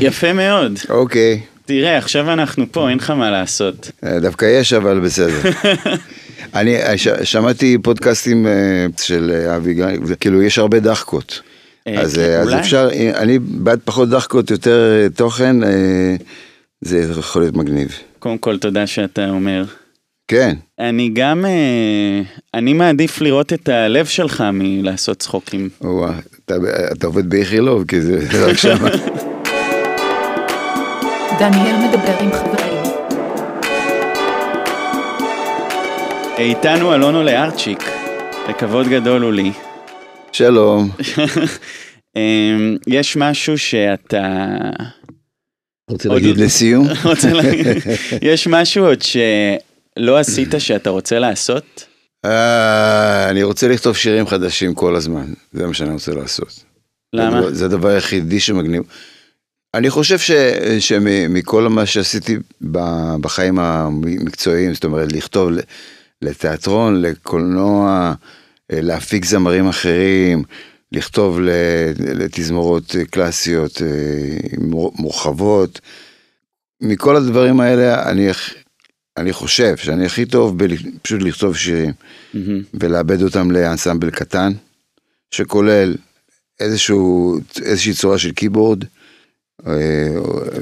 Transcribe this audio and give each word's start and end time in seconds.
יפה 0.00 0.32
מאוד. 0.32 0.78
אוקיי. 0.88 1.40
תראה, 1.66 1.98
עכשיו 1.98 2.32
אנחנו 2.32 2.66
פה, 2.72 2.88
אין 2.90 2.98
לך 2.98 3.10
מה 3.10 3.30
לעשות. 3.30 3.90
אה, 4.04 4.20
דווקא 4.20 4.44
יש, 4.44 4.72
אבל 4.72 5.00
בסדר. 5.00 5.50
אני 6.54 6.76
אה, 6.76 6.98
ש- 6.98 7.08
שמעתי 7.22 7.76
פודקאסטים 7.82 8.46
אה, 8.46 8.52
של 9.02 9.46
אבי 9.56 9.74
זה- 10.04 10.16
כאילו 10.16 10.42
יש 10.42 10.58
הרבה 10.58 10.80
דחקות. 10.80 11.40
אז 11.98 12.14
כן, 12.14 12.40
אז. 12.40 12.54
אפשר, 12.54 12.88
אני 13.14 13.38
בעד 13.38 13.80
פחות 13.84 14.08
דחקות, 14.10 14.50
יותר 14.50 14.82
תוכן, 15.14 15.56
זה 16.80 17.12
יכול 17.18 17.42
להיות 17.42 17.56
מגניב. 17.56 17.88
קודם 18.18 18.38
כל, 18.38 18.58
תודה 18.58 18.86
שאתה 18.86 19.30
אומר. 19.30 19.64
כן, 20.28 20.54
אני 20.78 21.10
גם, 21.12 21.44
אני 22.54 22.72
מעדיף 22.72 23.20
לראות 23.20 23.52
את 23.52 23.68
הלב 23.68 24.06
שלך 24.06 24.44
מלעשות 24.52 25.18
צחוקים. 25.18 25.68
וואו, 25.80 26.12
אתה, 26.44 26.54
אתה 26.92 27.06
עובד 27.06 27.30
באיכילוב, 27.30 27.84
כי 27.88 28.00
זה 28.00 28.18
רק 28.46 28.56
שם. 28.56 28.76
דניאל 31.40 31.76
מדבר 31.76 32.18
עם 32.20 32.32
חברים. 32.32 32.82
איתנו 36.38 36.94
אלונו 36.94 37.22
לארצ'יק, 37.22 37.78
לכבוד 38.48 38.86
גדול 38.88 39.22
הוא 39.22 39.32
לי. 39.32 39.52
שלום. 40.32 40.90
אמ, 42.16 42.76
יש 42.86 43.16
משהו 43.16 43.58
שאתה... 43.58 44.46
רוצה 45.90 46.08
עוד- 46.08 46.22
להגיד 46.22 46.36
לסיום? 46.38 46.86
רוצה 47.04 47.32
להגיד, 47.32 47.66
יש 48.22 48.46
משהו 48.46 48.84
עוד 48.86 48.98
שלא 49.02 50.18
עשית 50.18 50.48
שאתה 50.58 50.90
רוצה 50.90 51.18
לעשות? 51.18 51.84
אה, 52.24 53.30
אני 53.30 53.42
רוצה 53.42 53.68
לכתוב 53.68 53.96
שירים 53.96 54.26
חדשים 54.26 54.74
כל 54.74 54.96
הזמן, 54.96 55.26
זה 55.52 55.66
מה 55.66 55.74
שאני 55.74 55.92
רוצה 55.92 56.14
לעשות. 56.14 56.64
למה? 57.12 57.50
זה 57.50 57.64
הדבר 57.64 57.88
היחידי 57.88 58.40
שמגניב. 58.40 58.82
אני 59.74 59.90
חושב 59.90 60.18
ש, 60.18 60.30
שמכל 60.78 61.68
מה 61.68 61.86
שעשיתי 61.86 62.36
בחיים 63.20 63.58
המקצועיים, 63.58 64.74
זאת 64.74 64.84
אומרת, 64.84 65.12
לכתוב 65.12 65.50
לתיאטרון, 66.22 67.02
לקולנוע, 67.02 68.14
אה, 68.72 68.80
להפיק 68.80 69.24
זמרים 69.24 69.68
אחרים, 69.68 70.42
לכתוב 70.92 71.38
לתזמורות 71.98 72.96
קלאסיות 73.10 73.82
אה, 73.82 73.88
מור- 74.58 74.92
מורחבות, 74.98 75.80
מכל 76.80 77.16
הדברים 77.16 77.60
האלה 77.60 78.10
אני, 78.10 78.28
אני 79.16 79.32
חושב 79.32 79.76
שאני 79.76 80.06
הכי 80.06 80.26
טוב 80.26 80.56
פשוט 81.02 81.22
לכתוב 81.22 81.56
שירים. 81.56 81.92
מהמם. 82.34 82.62
ולאבד 82.74 83.22
אותם 83.22 83.50
לאנסמבל 83.50 84.10
קטן, 84.10 84.52
שכולל 85.30 85.94
איזשהו, 86.60 87.38
איזושהי 87.62 87.94
צורה 87.94 88.18
של 88.18 88.32
אה, 88.84 88.99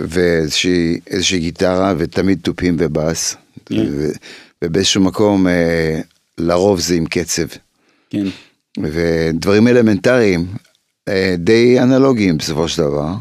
ואיזושהי 0.08 0.98
איזושהי 1.06 1.38
גיטרה, 1.38 1.94
ותמיד 1.98 2.38
תופים 2.42 2.76
ובאס, 2.78 3.36
כן. 3.66 3.86
ו- 3.90 4.10
ובאיזשהו 4.64 5.02
מקום, 5.02 5.48
אה, 5.48 6.00
לרוב 6.38 6.80
זה 6.80 6.94
עם 6.94 7.06
קצב, 7.06 7.46
כן. 8.10 8.26
ודברים 8.82 9.68
אלמנטריים, 9.68 10.46
אה, 11.08 11.34
די 11.38 11.80
אנלוגיים 11.80 12.38
בסופו 12.38 12.68
של 12.68 12.82
דבר, 12.82 13.14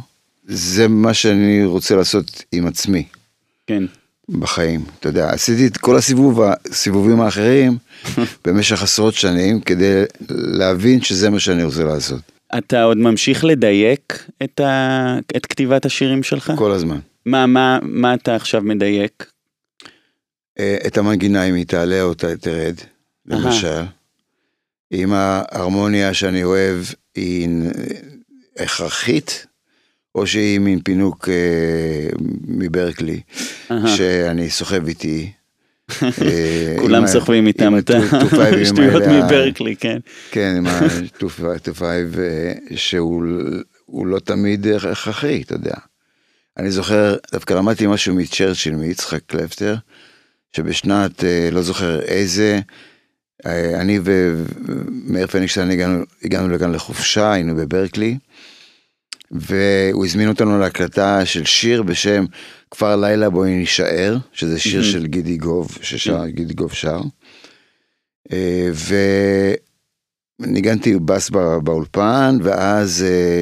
זה 0.47 0.87
מה 0.87 1.13
שאני 1.13 1.65
רוצה 1.65 1.95
לעשות 1.95 2.43
עם 2.51 2.67
עצמי. 2.67 3.03
כן. 3.67 3.83
בחיים. 4.29 4.85
אתה 4.99 5.09
יודע, 5.09 5.29
עשיתי 5.29 5.67
את 5.67 5.77
כל 5.77 5.97
הסיבוב, 5.97 6.41
הסיבובים 6.41 7.21
האחרים 7.21 7.77
במשך 8.45 8.83
עשרות 8.83 9.13
שנים 9.13 9.61
כדי 9.61 10.03
להבין 10.29 11.01
שזה 11.01 11.29
מה 11.29 11.39
שאני 11.39 11.63
רוצה 11.63 11.83
לעשות. 11.83 12.36
אתה 12.57 12.83
עוד 12.83 12.97
ממשיך 12.97 13.45
לדייק 13.45 14.25
את, 14.43 14.59
ה... 14.59 15.17
את 15.37 15.45
כתיבת 15.45 15.85
השירים 15.85 16.23
שלך? 16.23 16.51
כל 16.57 16.71
הזמן. 16.71 16.99
מה, 17.25 17.45
מה, 17.45 17.79
מה 17.81 18.13
אתה 18.13 18.35
עכשיו 18.35 18.61
מדייק? 18.61 19.31
אה, 20.59 20.77
את 20.87 20.97
המנגינה 20.97 21.43
אם 21.43 21.53
היא 21.53 21.65
תעלה 21.65 22.01
או 22.01 22.13
תרד. 22.13 22.75
למשל. 23.25 23.81
אם 24.91 25.13
ההרמוניה 25.13 26.13
שאני 26.13 26.43
אוהב 26.43 26.77
היא 27.15 27.49
הכרחית, 28.57 29.45
או 30.15 30.27
שהיא 30.27 30.59
מין 30.59 30.79
פינוק 30.81 31.29
אה, 31.29 32.09
מברקלי, 32.47 33.21
אהה. 33.71 33.87
שאני 33.87 34.49
סוחב 34.49 34.87
איתי. 34.87 35.31
אה, 36.03 36.75
כולם 36.79 37.07
סוחבים 37.07 37.47
איתם 37.47 37.77
את 37.77 37.89
השטויות 37.89 39.03
מברקלי, 39.13 39.75
כן. 39.75 39.97
כן, 40.31 40.55
עם 40.57 40.67
ה-2.5, 40.67 41.81
שהוא 42.75 43.23
הוא 43.85 44.07
לא 44.07 44.19
תמיד 44.19 44.67
הכרחי, 44.67 45.41
אתה 45.41 45.53
יודע. 45.53 45.75
אני 46.57 46.71
זוכר, 46.71 47.15
דווקא 47.31 47.53
למדתי 47.53 47.87
משהו 47.87 48.15
מצ'רצ'יל, 48.15 48.75
מיצחק 48.75 49.19
קלפטר, 49.27 49.75
שבשנת, 50.55 51.23
אה, 51.23 51.49
לא 51.51 51.61
זוכר 51.61 52.01
איזה, 52.01 52.59
אה, 53.45 53.81
אני 53.81 53.99
ומאיר 54.03 55.27
פניגשטיין 55.27 55.71
הגענו, 55.71 56.03
הגענו 56.23 56.49
לכאן 56.49 56.71
לחופשה, 56.71 57.31
היינו 57.31 57.55
בברקלי, 57.55 58.17
והוא 59.31 60.05
הזמין 60.05 60.27
אותנו 60.27 60.59
להקלטה 60.59 61.25
של 61.25 61.45
שיר 61.45 61.83
בשם 61.83 62.25
כפר 62.71 62.95
לילה 62.95 63.29
בואי 63.29 63.55
נישאר, 63.55 64.17
שזה 64.33 64.59
שיר 64.59 64.79
מהמם. 64.81 64.91
של 64.91 65.05
גידי 65.07 65.37
גוב, 65.37 65.77
ששר, 65.81 66.19
כן. 66.21 66.29
גידי 66.29 66.53
גוב 66.53 66.73
שר. 66.73 67.01
אה, 68.31 68.69
וניגנתי 70.41 70.99
בס 71.05 71.29
בא- 71.29 71.57
באולפן, 71.59 72.37
ואז 72.43 73.05
אה, 73.07 73.41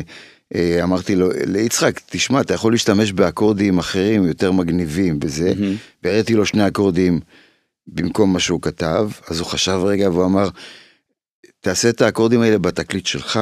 אה, 0.56 0.84
אמרתי 0.84 1.16
לו, 1.16 1.30
ליצחק, 1.48 2.00
תשמע, 2.06 2.42
אתה 2.42 2.54
יכול 2.54 2.72
להשתמש 2.74 3.12
באקורדים 3.12 3.78
אחרים 3.80 4.26
יותר 4.26 4.52
מגניבים 4.52 5.20
בזה, 5.20 5.54
מהמם. 5.60 5.76
והראיתי 6.04 6.34
לו 6.34 6.46
שני 6.46 6.68
אקורדים 6.68 7.20
במקום 7.88 8.34
מה 8.34 8.40
שהוא 8.40 8.62
כתב, 8.62 9.10
אז 9.28 9.40
הוא 9.40 9.48
חשב 9.48 9.80
רגע 9.84 10.10
והוא 10.10 10.26
אמר, 10.26 10.50
תעשה 11.66 11.90
את 11.90 12.02
האקורדים 12.02 12.42
האלה 12.42 12.58
בתקליט 12.58 13.06
שלך. 13.06 13.40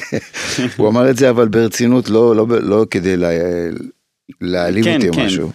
הוא 0.76 0.88
אמר 0.88 1.10
את 1.10 1.16
זה 1.16 1.30
אבל 1.30 1.48
ברצינות, 1.48 2.08
לא, 2.08 2.36
לא, 2.36 2.46
לא 2.48 2.86
כדי 2.90 3.16
לה, 3.16 3.28
להעליב 4.40 4.84
כן, 4.84 4.94
אותי 4.94 5.08
או 5.08 5.14
כן. 5.14 5.26
משהו. 5.26 5.52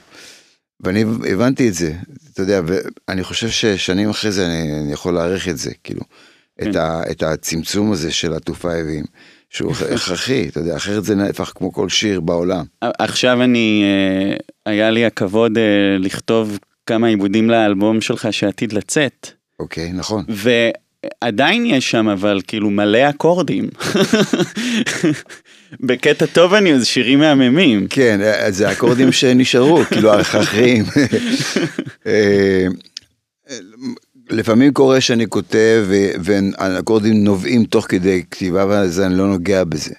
ואני 0.80 1.06
הבנתי 1.30 1.69
את 1.69 1.74
זה, 1.74 1.94
אתה 2.34 2.41
יודע, 2.41 2.62
ואני 2.66 3.24
חושב 3.24 3.50
ששנים 3.50 4.09
אחרי 4.09 4.31
זה 4.31 4.46
אני, 4.46 4.80
אני 4.80 4.94
יכול 4.94 5.13
להעריך 5.13 5.47
את 5.47 5.57
זה, 5.57 5.72
כאילו, 5.84 6.01
כן. 6.62 6.69
את, 6.69 6.75
ה, 6.75 7.01
את 7.12 7.24
הצמצום 7.24 7.91
הזה 7.91 8.12
של 8.12 8.34
הטופייבים, 8.34 9.03
שהוא 9.50 9.72
הכרחי, 9.96 10.47
אתה 10.47 10.59
יודע, 10.59 10.75
אחרת 10.75 11.03
זה 11.03 11.16
נהפך 11.16 11.51
כמו 11.56 11.74
כל 11.74 11.90
שיר 11.90 12.19
בעולם. 12.19 12.66
עכשיו 12.81 13.44
אני, 13.44 13.84
אה, 13.84 14.35
היה 14.66 14.91
לי 14.91 15.06
הכבוד 15.06 15.57
אה, 15.57 15.63
לכתוב 16.00 16.59
כמה 16.85 17.07
עיבודים 17.07 17.50
לאלבום 17.50 18.01
שלך 18.01 18.28
שעתיד 18.31 18.74
לצאת, 18.74 19.28
אוקיי, 19.59 19.91
נכון. 19.91 20.25
ועדיין 21.06 21.66
יש 21.66 21.91
שם 21.91 22.07
אבל 22.07 22.41
כאילו 22.47 22.69
מלא 22.69 23.09
אקורדים. 23.09 23.69
בקטע 25.88 26.25
טוב 26.25 26.53
אני, 26.53 26.79
זה 26.79 26.85
שירים 26.85 27.19
מהממים. 27.19 27.88
כן, 27.89 28.19
זה 28.50 28.72
אקורדים 28.72 29.12
שנשארו, 29.12 29.79
כאילו 29.91 30.13
ההכרחיים. 30.13 30.85
אה, 32.07 32.67
לפעמים 34.29 34.73
קורה 34.73 35.01
שאני 35.01 35.28
כותב 35.29 35.85
והאקורדים 36.19 37.23
נובעים 37.23 37.66
תוך 37.66 37.85
כדי 37.89 38.23
כתיבה 38.31 38.66
ואז 38.66 39.00
אני 39.00 39.18
לא 39.18 39.28
נוגע 39.28 39.63
בזה. 39.63 39.94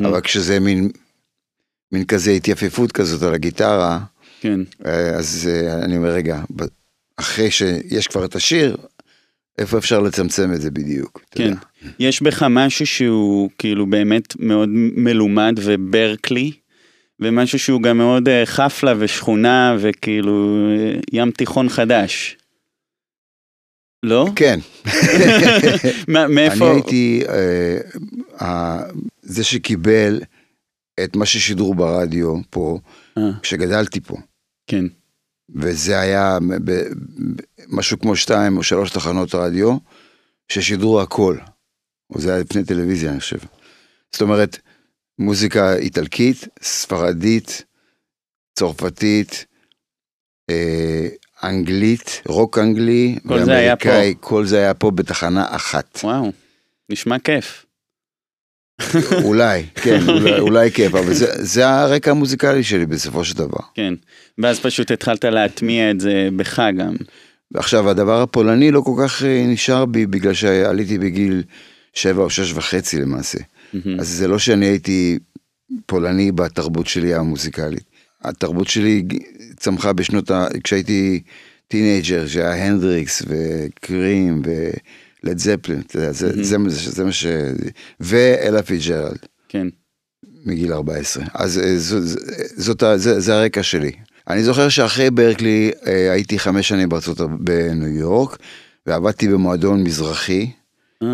אבל 0.00 0.20
כשזה 0.20 0.60
מין, 0.60 0.90
מין 1.92 2.04
כזה 2.04 2.30
התייפפות 2.30 2.92
כזאת 2.92 3.22
על 3.22 3.34
הגיטרה, 3.34 3.98
כן, 4.40 4.60
אה, 4.86 5.10
אז 5.10 5.50
אה, 5.52 5.84
אני 5.84 5.96
אומר 5.96 6.08
רגע, 6.08 6.40
אחרי 7.16 7.50
שיש 7.50 8.08
כבר 8.08 8.24
את 8.24 8.34
השיר, 8.34 8.76
איפה 9.58 9.78
אפשר 9.78 10.00
לצמצם 10.00 10.52
את 10.54 10.60
זה 10.60 10.70
בדיוק? 10.70 11.20
כן. 11.30 11.54
יש 11.98 12.22
בך 12.22 12.42
משהו 12.50 12.86
שהוא 12.86 13.50
כאילו 13.58 13.86
באמת 13.86 14.40
מאוד 14.40 14.68
מלומד 14.72 15.54
וברקלי, 15.62 16.52
ומשהו 17.20 17.58
שהוא 17.58 17.82
גם 17.82 17.98
מאוד 17.98 18.28
אה, 18.28 18.46
חפלה 18.46 18.94
ושכונה 18.98 19.76
וכאילו 19.80 20.68
אה, 20.70 21.00
ים 21.12 21.30
תיכון 21.30 21.68
חדש. 21.68 22.36
לא? 24.02 24.28
כן. 24.36 24.60
מאיפה? 26.08 26.70
אני 26.70 26.74
הייתי 26.74 27.22
אה, 28.40 28.82
זה 29.22 29.44
שקיבל 29.44 30.20
את 31.04 31.16
מה 31.16 31.26
ששידרו 31.26 31.74
ברדיו 31.74 32.34
פה, 32.50 32.78
כשגדלתי 33.42 34.00
פה. 34.00 34.16
כן. 34.66 34.84
וזה 35.54 36.00
היה 36.00 36.38
משהו 37.68 37.98
כמו 37.98 38.16
שתיים 38.16 38.56
או 38.56 38.62
שלוש 38.62 38.90
תחנות 38.90 39.34
רדיו, 39.34 39.76
ששידרו 40.48 41.00
הכל. 41.00 41.36
או 42.10 42.20
זה 42.20 42.32
היה 42.34 42.40
לפני 42.40 42.64
טלוויזיה, 42.64 43.10
אני 43.10 43.20
חושב. 43.20 43.38
זאת 44.12 44.22
אומרת, 44.22 44.58
מוזיקה 45.18 45.76
איטלקית, 45.76 46.48
ספרדית, 46.62 47.64
צרפתית, 48.54 49.46
אה, 50.50 51.08
אנגלית, 51.42 52.22
רוק 52.26 52.58
אנגלי, 52.58 53.18
כל 53.28 53.44
זה 53.44 53.56
היה 53.56 53.76
פה. 53.76 53.88
ואמריקאי, 53.88 54.14
כל 54.20 54.46
זה 54.46 54.58
היה 54.58 54.74
פה 54.74 54.90
בתחנה 54.90 55.56
אחת. 55.56 55.98
וואו, 56.04 56.32
נשמע 56.88 57.18
כיף. 57.18 57.65
אולי, 59.24 59.62
כן, 59.74 60.00
אולי, 60.08 60.40
אולי 60.40 60.70
כיף, 60.70 60.94
אבל 60.94 61.14
זה, 61.14 61.26
זה 61.44 61.68
הרקע 61.68 62.10
המוזיקלי 62.10 62.62
שלי 62.62 62.86
בסופו 62.86 63.24
של 63.24 63.34
דבר. 63.34 63.60
כן. 63.74 63.94
ואז 64.38 64.60
פשוט 64.60 64.90
התחלת 64.90 65.24
להטמיע 65.24 65.90
את 65.90 66.00
זה 66.00 66.28
בך 66.36 66.62
גם. 66.78 66.96
ועכשיו, 67.52 67.90
הדבר 67.90 68.22
הפולני 68.22 68.70
לא 68.70 68.80
כל 68.80 69.02
כך 69.04 69.22
אה, 69.22 69.44
נשאר 69.48 69.84
בי, 69.84 70.06
בגלל 70.06 70.34
שעליתי 70.34 70.98
בגיל 70.98 71.42
שבע 71.94 72.22
או 72.22 72.30
שש 72.30 72.52
וחצי 72.52 73.00
למעשה. 73.00 73.38
אז 73.98 74.08
זה 74.08 74.28
לא 74.28 74.38
שאני 74.38 74.66
הייתי 74.66 75.18
פולני 75.86 76.32
בתרבות 76.32 76.86
שלי 76.86 77.14
המוזיקלית. 77.14 77.84
התרבות 78.22 78.68
שלי 78.68 79.02
צמחה 79.56 79.92
בשנות 79.92 80.30
ה... 80.30 80.46
כשהייתי 80.64 81.22
teenager, 81.68 82.26
שהיה 82.26 82.66
הנדריקס 82.66 83.22
וקרים 83.26 84.42
ולד 85.26 85.38
זפלין, 85.38 85.80
אתה 85.86 85.98
יודע, 85.98 86.12
זה, 86.12 86.26
מהמם. 86.26 86.68
זה, 86.68 86.78
זה, 86.84 86.90
זה 86.90 87.04
מה 87.04 87.12
ש... 87.12 87.26
ואלה 88.00 88.62
פיצג'רלד. 88.62 89.18
כן. 89.48 89.66
מגיל 90.44 90.72
14. 90.72 91.24
אז 91.34 91.58
אה, 91.58 91.78
זו- 91.78 92.18
זאת, 92.56 92.82
זה, 92.96 93.20
זה 93.20 93.34
הרקע 93.34 93.62
שלי. 93.62 93.90
אני 94.30 94.42
זוכר 94.42 94.68
שאחרי 94.68 95.10
ברקלי 95.10 95.70
אה, 95.86 96.12
הייתי 96.12 96.38
חמש 96.38 96.68
שנים 96.68 96.88
בארצות 96.88 97.20
בניו 97.40 97.88
יורק, 97.88 98.36
ועבדתי 98.86 99.28
במועדון 99.28 99.82
מזרחי 99.82 100.50
אה, 101.02 101.08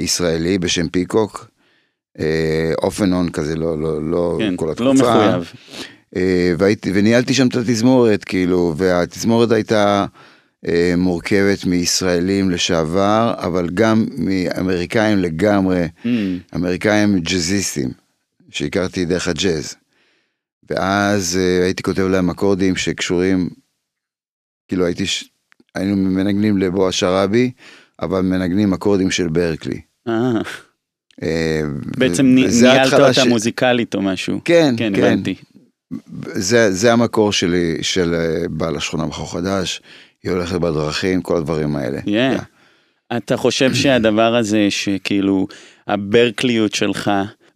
ישראלי 0.00 0.58
בשם 0.58 0.88
פיקוק. 0.88 1.46
off 2.82 3.02
and 3.02 3.12
on 3.12 3.28
כזה, 3.30 3.56
לא, 3.56 3.80
לא, 3.80 4.10
לא 4.10 4.36
כן, 4.38 4.56
כל 4.56 4.66
לא 4.66 4.70
התקופה. 4.72 4.92
מחויב. 4.92 5.52
אה, 6.16 6.52
והייתי, 6.58 6.90
וניהלתי 6.94 7.34
שם 7.34 7.46
את 7.46 7.56
התזמורת, 7.56 8.24
כאילו, 8.24 8.74
והתזמורת 8.76 9.52
הייתה 9.52 10.06
מורכבת 10.96 11.64
מישראלים 11.64 12.50
לשעבר, 12.50 13.34
אבל 13.38 13.68
גם 13.74 14.06
מאמריקאים 14.18 15.18
לגמרי, 15.18 15.84
אמ, 16.04 16.38
אמריקאים 16.54 17.18
ג'אזיסטים, 17.18 17.88
שהכרתי 18.50 19.04
דרך 19.04 19.28
הג'אז. 19.28 19.74
ואז 20.70 21.36
אה, 21.40 21.64
הייתי 21.64 21.82
כותב 21.82 22.02
להם 22.02 22.30
אקורדים 22.30 22.76
שקשורים, 22.76 23.48
כאילו 24.68 24.84
הייתי, 24.86 25.06
ש... 25.06 25.24
היינו 25.74 25.96
מנגנים 25.96 26.58
לבועז 26.58 26.94
שראבי, 26.94 27.50
אבל 28.02 28.20
מנגנים 28.20 28.72
אקורדים 28.72 29.10
של 29.10 29.28
ברקלי. 29.28 29.80
אה, 30.08 30.32
אה, 31.22 31.60
בעצם 31.98 32.26
ניהלת 32.26 32.92
אותה 32.92 33.12
ש- 33.12 33.18
מוזיקלית 33.18 33.94
או 33.94 34.02
משהו. 34.02 34.40
כן, 34.44 34.74
כן, 34.78 34.92
כן. 34.96 35.04
הבנתי. 35.04 35.34
זה, 36.34 36.72
זה 36.72 36.92
המקור 36.92 37.32
שלי, 37.32 37.78
של 37.82 38.14
אה, 38.14 38.48
בעל 38.50 38.76
השכונה 38.76 39.06
בחור 39.06 39.32
חדש, 39.32 39.82
היא 40.26 40.32
הולכת 40.32 40.56
בדרכים, 40.60 41.22
כל 41.22 41.36
הדברים 41.36 41.76
האלה. 41.76 41.98
Yeah. 41.98 42.42
אתה 43.16 43.36
חושב 43.36 43.74
שהדבר 43.74 44.34
הזה 44.36 44.66
שכאילו 44.70 45.46
הברקליות 45.86 46.74
שלך 46.74 47.10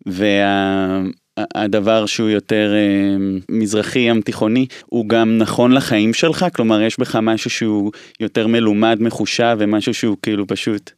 והדבר 0.06 2.06
שהוא 2.06 2.28
יותר 2.28 2.72
אה, 2.74 3.16
מזרחי 3.48 3.98
ים 3.98 4.20
תיכוני 4.20 4.66
הוא 4.86 5.08
גם 5.08 5.38
נכון 5.38 5.72
לחיים 5.72 6.14
שלך? 6.14 6.46
כלומר 6.54 6.82
יש 6.82 7.00
בך 7.00 7.16
משהו 7.22 7.50
שהוא 7.50 7.92
יותר 8.20 8.46
מלומד 8.46 8.96
מחושב 9.00 9.56
ומשהו 9.60 9.94
שהוא 9.94 10.16
כאילו 10.22 10.46
פשוט 10.46 10.90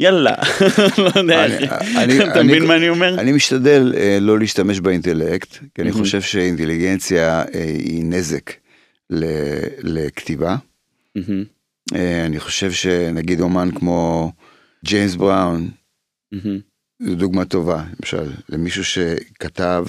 יאללה 0.00 0.34
לא 0.98 1.10
יודע 1.16 1.44
אני-. 1.44 1.54
אני- 1.96 2.24
אתה 2.24 2.40
אני- 2.40 2.48
מבין 2.48 2.66
מה 2.66 2.76
אני 2.76 2.88
אומר? 2.88 3.20
אני 3.20 3.32
משתדל 3.32 3.92
אה, 3.96 4.18
לא 4.20 4.38
להשתמש 4.38 4.80
באינטלקט, 4.80 5.56
כי 5.74 5.82
אני. 5.82 5.92
חושב 5.92 6.20
שאינטליגנציה 6.20 7.42
אה, 7.54 7.64
היא 7.78 8.04
נזק 8.04 8.50
ל- 9.10 9.24
לכתיבה. 9.82 10.56
מהמם, 11.16 11.44
אה, 11.94 12.26
אני 12.26 12.40
חושב 12.40 12.72
שנגיד 12.72 13.40
אומן 13.40 13.70
כמו 13.74 14.32
ג'יימס 14.84 15.14
בראון, 15.14 15.70
מהמם, 16.32 16.60
זו 17.02 17.14
דוגמה 17.14 17.44
טובה, 17.44 17.84
למשל, 18.00 18.32
למישהו 18.48 18.84
שכתב 18.84 19.86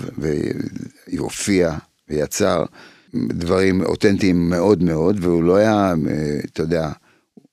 והופיע 1.07 1.77
ויצר 2.07 2.65
דברים 3.15 3.81
אותנטיים 3.81 4.49
מאוד 4.49 4.83
מאוד, 4.83 5.17
והוא 5.21 5.43
לא 5.43 5.55
היה, 5.55 5.93
אה, 6.09 6.39
אתה 6.45 6.63
יודע, 6.63 6.89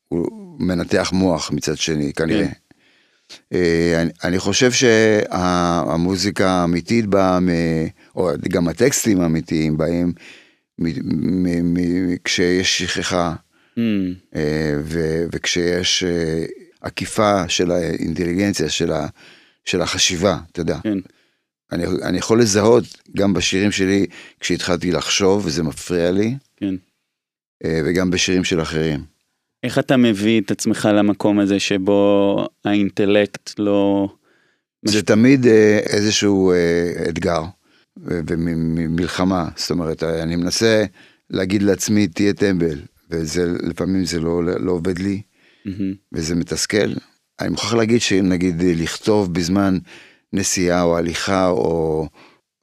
הוא 0.09 0.27
מנתח 0.61 1.11
מוח 1.13 1.51
מצד 1.51 1.77
שני, 1.77 2.13
כנראה. 2.13 2.47
כן. 2.47 2.53
אה, 3.53 4.03
אני, 4.03 4.11
אני 4.25 4.39
חושב 4.39 4.73
שהמוזיקה 4.73 6.51
האמיתית 6.51 7.07
באה, 7.07 7.41
מ, 7.41 7.49
או 8.17 8.31
גם 8.49 8.69
הטקסטים 8.69 9.21
האמיתיים 9.21 9.77
באים 9.77 10.13
מ- 10.79 11.43
מ- 11.43 11.75
מ- 11.75 12.17
כשיש 12.25 12.83
שכחה 12.83 13.35
אה, 14.37 14.77
ו- 14.83 15.25
וכשיש 15.33 16.05
אה, 16.05 16.45
עקיפה 16.81 17.49
של 17.49 17.71
האינטליגנציה, 17.71 18.69
של, 18.69 18.93
ה, 18.93 19.07
של 19.65 19.83
החשיבה, 19.83 20.39
אתה 20.53 20.61
יודע. 20.61 20.79
כן. 20.83 20.99
אני, 21.73 21.85
אני 22.03 22.19
יכול 22.19 22.41
לזהות 22.41 22.85
גם 23.17 23.35
בשירים 23.35 23.73
שלי 23.73 24.07
כשהתחלתי 24.41 24.93
לחשוב 24.93 25.47
וזה 25.47 25.63
מפריע 25.63 26.13
לי, 26.13 26.35
כן. 26.57 26.75
אה, 27.65 27.81
וגם 27.85 28.11
בשירים 28.11 28.45
של 28.45 28.63
אחרים. 28.63 29.05
איך 29.63 29.79
אתה 29.79 29.97
מביא 29.97 30.41
את 30.41 30.51
עצמך 30.51 30.89
למקום 30.93 31.39
הזה 31.39 31.61
שבו 31.61 32.49
האינטלקט 32.65 33.59
לא... 33.59 34.09
זה 34.83 35.03
תמיד 35.03 35.47
אה, 35.47 35.79
איזשהו 35.79 36.53
אתגר 37.09 37.43
ומלחמה, 37.97 39.49
זאת 39.57 39.71
אומרת, 39.71 40.03
אני 40.03 40.37
מנסה 40.37 40.85
להגיד 41.31 41.63
לעצמי 41.63 42.07
תהיה 42.07 42.33
טמבל, 42.33 42.79
וזה 43.11 43.53
לפעמים 43.63 44.05
זה 44.05 44.21
לא, 44.21 44.45
לא 44.45 44.73
עובד 44.73 44.99
לי, 44.99 45.23
מהמם, 45.65 45.95
וזה 46.13 46.35
מתסכל. 46.35 46.93
אני 47.41 47.49
מוכרח 47.49 47.75
להגיד 47.75 48.01
שנגיד 48.01 48.63
לכתוב 48.63 49.35
בזמן 49.35 49.79
נסיעה 50.33 50.83
או 50.83 50.99
הליכה 50.99 51.49
או 51.49 52.09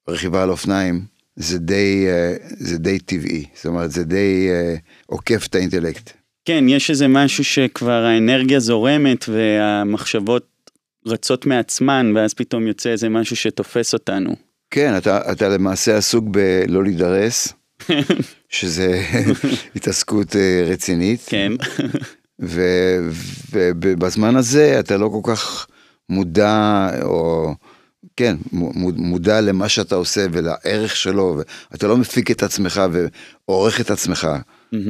רכיבה 0.10 0.44
על 0.44 0.50
אופניים, 0.50 1.02
זה 1.36 1.60
די, 1.60 2.06
אה, 2.08 2.36
זה 2.50 2.78
די 2.78 3.00
טבעי, 3.00 3.46
זאת 3.56 3.66
אומרת 3.66 3.92
זה 3.92 4.04
די 4.04 4.48
אה, 4.50 4.76
עוקף 5.06 5.46
את 5.48 5.56
האינטלקט. 5.56 6.12
כן, 6.46 6.66
יש 6.70 6.90
איזה 6.90 7.08
משהו 7.08 7.44
שכבר 7.44 8.06
האנרגיה 8.06 8.60
זורמת 8.60 9.26
והמחשבות 9.30 10.48
רצות 11.08 11.46
מעצמן, 11.46 12.12
ואז 12.16 12.34
פתאום 12.34 12.68
יוצא 12.68 12.90
איזה 12.90 13.10
משהו 13.10 13.36
שתופס 13.36 13.94
אותנו. 13.94 14.36
כן, 14.72 14.98
אתה, 14.98 15.32
אתה 15.32 15.50
למעשה 15.50 15.98
עסוק 15.98 16.26
בלא 16.28 16.84
להידרס, 16.84 17.54
שזה 18.50 19.02
התעסקות 19.76 20.36
אה, 20.36 20.64
רצינית, 20.68 21.20
כן, 21.26 21.52
ובזמן 23.50 24.36
הזה 24.36 24.80
אתה 24.80 24.98
לא 24.98 25.10
כל 25.14 25.32
כך 25.34 25.68
מודע, 26.10 26.88
או 27.02 27.54
כן, 28.16 28.36
מו- 28.52 28.72
מודע 28.96 29.42
למה 29.42 29.70
שאתה 29.70 29.96
עושה 29.96 30.26
ולערך 30.32 30.96
שלו, 30.96 31.42
ואתה 31.72 31.88
לא 31.88 31.98
מפיק 31.98 32.32
את 32.32 32.44
עצמך 32.44 32.82
ועורך 33.48 33.82
את 33.82 33.92
עצמך 33.92 34.28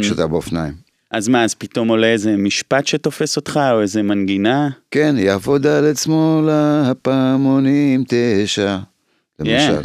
כשאתה 0.02 0.28
באופניים. 0.28 0.74
אז 1.12 1.28
מה, 1.28 1.44
אז 1.44 1.54
פתאום 1.54 1.88
עולה 1.88 2.08
איזה 2.08 2.36
משפט 2.38 2.88
שתופס 2.88 3.36
אותך, 3.36 3.60
או 3.74 3.82
איזה 3.82 4.02
מנגינה? 4.04 4.70
כן, 4.92 5.16
יעבוד 5.18 5.68
על 5.68 5.86
עצמו 5.86 6.42
להפעמונים 6.48 8.04
תשע, 8.08 8.78
למשל. 9.40 9.82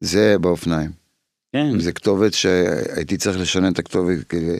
זה 0.00 0.36
באופניים. 0.40 1.05
כן, 1.56 1.80
זה 1.80 1.92
כתובת 1.92 2.34
שהייתי 2.34 3.16
צריך 3.16 3.40
לשנות 3.40 3.72
את 3.72 3.78
הכתובת 3.78 4.24
כדי, 4.28 4.56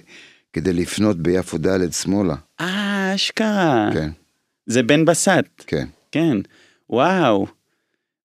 כדי 0.53 0.73
לפנות 0.73 1.17
ביפו 1.17 1.59
ד' 1.59 1.93
שמאלה. 1.93 2.35
אה, 2.61 3.13
אשכרה. 3.15 3.91
כן, 3.95 4.11
זה 4.67 4.83
בן 4.83 5.05
בסט, 5.05 5.65
כן. 5.67 5.87
כן. 6.13 6.37
וואו. 6.91 7.47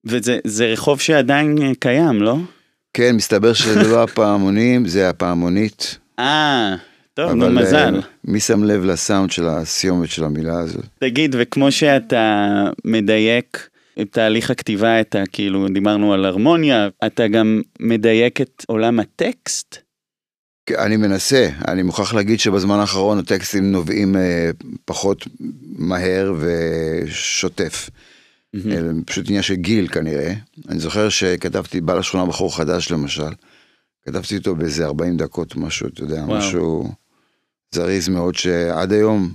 וזה 0.06 0.40
זה 0.44 0.66
רחוב 0.66 1.00
שעדיין 1.00 1.58
אה, 1.62 1.72
קיים, 1.80 2.22
לא? 2.22 2.36
כן, 2.94 3.16
מסתבר 3.16 3.54
שזה 3.54 3.84
לא 3.84 4.04
הפעמונים, 4.04 4.88
זה 4.88 5.10
הפעמונית. 5.10 5.98
אה, 6.20 6.76
טוב, 7.14 7.32
נו, 7.32 7.46
אבל, 7.46 7.54
מזל. 7.54 7.96
אה, 7.96 8.02
מי 8.24 8.40
שם 8.40 8.64
לב 8.64 8.84
לסאונד 8.86 9.32
של 9.32 9.48
הסיומת 9.48 10.10
של 10.10 10.24
המילה 10.24 10.60
הזאת? 10.60 10.86
תגיד, 11.00 11.36
וכמו 11.40 11.72
שאתה 11.72 12.46
מדייק 12.86 13.70
תהליך 14.12 14.52
הכתיבה, 14.52 15.02
את 15.02 15.16
ה... 15.16 15.24
כאילו, 15.32 15.68
דיברנו 15.68 16.14
על 16.14 16.26
הרמוניה, 16.26 16.90
אתה 17.06 17.28
גם 17.28 17.62
מדייק 17.80 18.42
את 18.42 18.66
עולם 18.68 19.00
הטקסט? 19.00 19.78
כן, 20.66 20.76
אני 20.80 20.98
מנסה, 20.98 21.50
אני 21.68 21.84
מוכרח 21.84 22.14
להגיד 22.14 22.40
שבזמן 22.40 22.80
האחרון 22.80 23.20
הטקסטים 23.20 23.72
נובעים 23.72 24.16
אה, 24.16 24.50
פחות 24.86 25.28
מהר 25.78 26.34
ושוטף. 26.40 27.90
אלא 28.56 28.92
פשוט 29.06 29.28
עניין 29.28 29.44
של 29.44 29.56
גיל 29.56 29.88
כנראה. 29.88 30.34
אני 30.70 30.80
זוכר 30.80 31.10
שכתבתי 31.10 31.82
בעל 31.82 32.00
השכונה 32.00 32.26
בחור 32.26 32.58
חדש 32.58 32.92
למשל, 32.92 33.30
כתבתי 34.06 34.38
אותו 34.38 34.56
באיזה 34.56 34.86
40 34.86 35.18
דקות 35.18 35.56
משהו, 35.56 35.88
אתה 35.88 36.04
יודע, 36.04 36.24
וואו. 36.24 36.38
משהו 36.38 36.92
זריז 37.72 38.10
מאוד 38.10 38.36
שעד 38.36 38.94
היום 38.94 39.34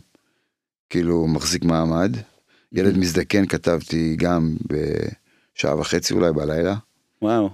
כאילו 0.91 1.27
מחזיק 1.27 1.65
מעמד. 1.65 2.17
ילד 2.75 2.99
מזדקן 2.99 3.47
כתבתי 3.47 4.17
גם 4.19 4.57
בשעה 4.67 5.79
וחצי 5.81 6.15
אולי 6.15 6.33
בלילה. 6.33 6.75
וואו. 7.23 7.51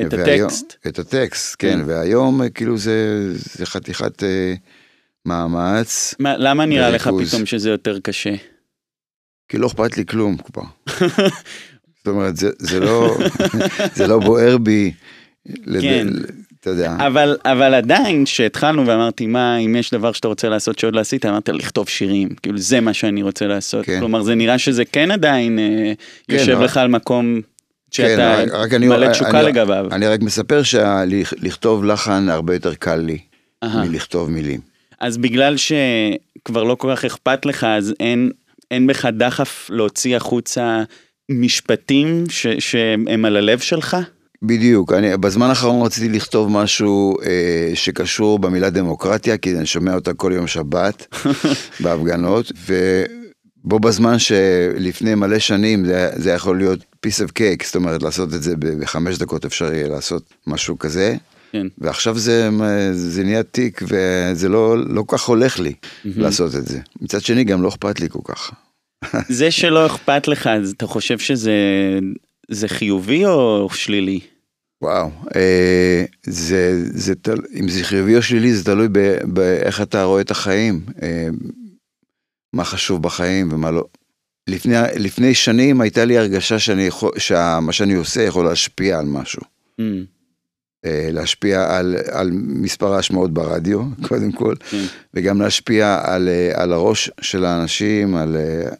את 0.00 0.12
והיום- 0.14 0.46
הטקסט. 0.48 0.74
את 0.86 0.98
הטקסט, 0.98 1.56
כן, 1.58 1.78
כן. 1.78 1.88
והיום 1.88 2.48
כאילו 2.54 2.78
זה, 2.78 2.96
זה 3.36 3.66
חתיכת 3.66 4.22
אה, 4.22 4.54
מאמץ, 5.26 6.14
מה, 6.18 6.36
למה 6.36 6.66
נראה 6.66 6.90
לך. 6.90 7.10
פתאום 7.28 7.46
שזה 7.46 7.70
יותר 7.70 8.00
קשה? 8.00 8.34
כי 9.48 9.58
לא 9.58 9.66
אכפת 9.66 9.96
לי 9.96 10.06
כלום 10.06 10.36
כבר. 10.36 10.62
זאת 11.98 12.06
אומרת, 12.06 12.36
זה, 12.36 12.50
זה 12.58 12.80
לא, 12.80 13.18
זה 13.96 14.06
לא 14.06 14.18
בוער 14.18 14.58
בי, 14.58 14.92
לד- 15.46 15.80
כן. 15.82 16.06
אתה 16.60 16.70
יודע, 16.70 16.96
אבל, 17.06 17.36
אבל 17.44 17.74
עדיין, 17.74 18.24
כשהתחלנו 18.24 18.86
ואמרתי, 18.86 19.26
מה, 19.26 19.56
אם 19.56 19.76
יש 19.76 19.90
דבר 19.90 20.12
שאתה 20.12 20.28
רוצה 20.28 20.48
לעשות 20.48 20.78
שעוד 20.78 20.94
לא 20.94 21.00
עשית, 21.00 21.26
אמרת 21.26 21.48
לכתוב 21.48 21.88
שירים. 21.88 22.28
כאילו, 22.42 22.58
זה 22.58 22.80
מה 22.80 22.94
שאני 22.94 23.22
רוצה 23.22 23.46
לעשות. 23.46 23.84
כן. 23.86 23.98
כלומר, 24.00 24.22
זה 24.22 24.34
נראה 24.34 24.58
שזה 24.58 24.84
כן 24.84 25.10
עדיין 25.10 25.58
אה, 25.58 25.92
כן, 26.28 26.34
יושב 26.34 26.52
רק- 26.58 26.64
לך 26.64 26.76
על 26.76 26.88
מקום 26.88 27.40
שאתה 27.90 28.08
כן, 28.16 28.48
רק- 28.48 28.60
רק 28.60 28.74
אני- 28.74 28.88
מלא 28.88 29.10
תשוקה 29.12 29.40
אני- 29.40 29.48
לגביו. 29.48 29.86
אני 29.92 30.06
רק 30.06 30.20
מספר 30.20 30.62
שלכתוב 30.62 31.84
לחן 31.84 32.28
הרבה 32.28 32.54
יותר 32.54 32.74
קל 32.74 32.96
לי, 32.96 33.18
אהה. 33.62 33.84
מלכתוב 33.84 34.30
מילים. 34.30 34.60
אז 35.00 35.18
בגלל 35.18 35.54
שכבר 35.56 36.62
לא 36.64 36.74
כל 36.74 36.92
כך 36.96 37.04
אכפת 37.04 37.46
לך, 37.46 37.64
אז 37.64 37.94
אין, 38.00 38.30
אין 38.70 38.86
בך 38.86 39.04
דחף 39.06 39.70
להוציא 39.72 40.16
החוצה 40.16 40.82
משפטים 41.30 42.24
ש, 42.28 42.46
שהם 42.58 43.24
על 43.24 43.36
הלב 43.36 43.58
שלך? 43.58 43.96
בדיוק, 44.42 44.92
אני 44.92 45.16
בזמן 45.16 45.46
האחרון 45.48 45.86
רציתי 45.86 46.08
לכתוב 46.08 46.50
משהו 46.50 47.16
אה, 47.22 47.70
שקשור 47.74 48.38
במילה 48.38 48.70
דמוקרטיה, 48.70 49.36
כי 49.36 49.56
אני 49.56 49.66
שומע 49.66 49.94
אותה 49.94 50.14
כל 50.14 50.32
יום 50.34 50.46
שבת 50.46 51.16
בהפגנות, 51.82 52.52
ובו 52.66 53.80
בזמן 53.80 54.18
שלפני 54.18 55.14
מלא 55.14 55.38
שנים 55.38 55.84
זה, 55.84 56.10
זה 56.16 56.30
יכול 56.30 56.58
להיות 56.58 56.80
piece 57.06 57.26
of 57.26 57.30
cake, 57.30 57.66
זאת 57.66 57.76
אומרת 57.76 58.02
לעשות 58.02 58.34
את 58.34 58.42
זה 58.42 58.54
בחמש 58.56 59.18
דקות 59.18 59.44
אפשר 59.44 59.74
יהיה 59.74 59.88
לעשות 59.88 60.22
משהו 60.46 60.78
כזה, 60.78 61.16
כן. 61.52 61.66
ועכשיו 61.78 62.18
זה, 62.18 62.48
זה 62.92 63.24
נהיה 63.24 63.42
תיק 63.42 63.82
וזה 63.82 64.48
לא, 64.48 64.78
לא 64.78 65.02
כל 65.02 65.16
כך 65.16 65.24
הולך 65.24 65.58
לי 65.58 65.72
לעשות 66.04 66.54
את 66.54 66.66
זה. 66.66 66.80
מצד 67.00 67.20
שני 67.20 67.44
גם 67.44 67.62
לא 67.62 67.68
אכפת 67.68 68.00
לי 68.00 68.08
כל 68.08 68.20
כך. 68.24 68.50
זה 69.28 69.50
שלא 69.50 69.86
אכפת 69.86 70.28
לך, 70.28 70.50
אתה 70.76 70.86
חושב 70.86 71.18
שזה 71.18 71.52
זה 72.50 72.68
חיובי 72.68 73.26
או 73.26 73.68
שלילי? 73.72 74.20
וואו, 74.82 75.10
אה, 75.36 76.04
זה, 76.26 76.82
זה 76.84 77.14
תל... 77.14 77.36
אם 77.54 77.68
זה 77.68 77.84
חיובי 77.84 78.16
או 78.16 78.22
שלילי 78.22 78.54
זה 78.54 78.64
תלוי 78.64 78.88
ב- 78.92 79.18
באיך 79.24 79.80
אתה 79.82 80.02
רואה 80.02 80.20
את 80.20 80.30
החיים, 80.30 80.80
אה, 81.02 81.28
מה 82.52 82.64
חשוב 82.64 83.02
בחיים 83.02 83.52
ומה 83.52 83.70
לא. 83.70 83.84
לפני, 84.48 84.74
לפני 84.96 85.34
שנים 85.34 85.80
הייתה 85.80 86.04
לי 86.04 86.18
הרגשה 86.18 86.58
שאני 86.58 86.82
יכול, 86.82 87.10
שמה 87.18 87.72
שאני 87.72 87.94
עושה 87.94 88.22
יכול 88.22 88.44
להשפיע 88.44 88.98
על 88.98 89.06
משהו. 89.06 89.42
Mm, 89.80 89.84
אה, 90.84 91.08
להשפיע 91.12 91.76
על, 91.78 91.96
על 92.10 92.30
מספר 92.32 92.92
ההשמעות 92.94 93.34
ברדיו, 93.34 93.82
קודם 94.08 94.32
כל, 94.32 94.54
כן. 94.70 94.84
וגם 95.14 95.40
להשפיע 95.40 96.00
על, 96.04 96.28
אה, 96.28 96.62
על 96.62 96.72
הראש 96.72 97.10
של 97.20 97.44
האנשים, 97.44 98.14
על, 98.16 98.36
אה, 98.36 98.70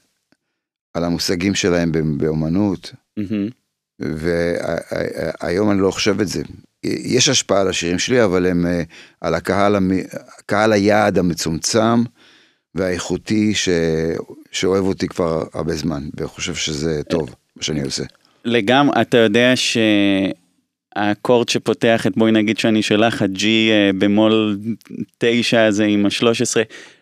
על 0.94 1.04
המושגים 1.04 1.54
שלהם 1.54 1.92
ב- 1.92 1.98
באומנות. 2.24 2.92
מהמם. 3.16 3.60
והיום 4.00 5.71
אני 5.71 5.80
לא 5.80 5.90
חושב 5.90 6.21
את 6.21 6.28
זה. 6.28 6.42
יש 6.85 7.28
השפעה 7.28 7.61
על 7.61 7.69
השירים 7.69 7.99
שלי, 7.99 8.25
אבל 8.25 8.47
הם 8.47 8.66
אה, 8.66 8.83
על 9.21 9.35
הקהל, 9.35 9.76
קהל 10.47 10.73
היעד 10.73 11.19
המצומצם 11.19 12.02
והאיכותי 12.75 13.54
ש... 13.54 13.69
שאוהב 14.52 14.85
אותי 14.85 15.09
כבר 15.09 15.45
הרבה 15.54 15.75
זמן, 15.75 16.02
וחושב 16.16 16.54
שזה 16.54 17.02
טוב, 17.02 17.35
מה 17.57 17.62
שאני 17.62 17.83
עושה. 17.83 18.04
לגמרי, 18.45 19.00
אתה 19.00 19.19
יודע 19.19 19.52
שהאקורד 20.97 21.49
שפותח 21.49 22.07
את 22.07 22.16
בואי 22.16 22.33
נגיד 22.33 22.59
שאני 22.59 22.83
שלך, 22.83 23.23
ה-G 23.23 23.45
אה, 23.45 23.90
במול 23.99 24.59
9 25.19 25.66
הזה 25.66 25.85
עם 25.85 26.07
ה-13, 26.07 26.57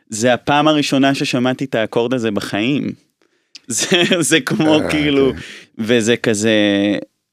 זה 0.09 0.35
הפעם 0.35 0.69
הראשונה 0.69 1.15
ששמעתי 1.15 1.65
את 1.65 1.75
האקורד 1.75 2.15
הזה 2.15 2.31
בחיים. 2.31 3.08
זה, 3.69 4.03
זה 4.21 4.41
כמו 4.41 4.81
אה, 4.81 4.91
כאילו, 4.91 5.33
כן. 5.33 5.39
וזה 5.79 6.17
כזה 6.17 6.53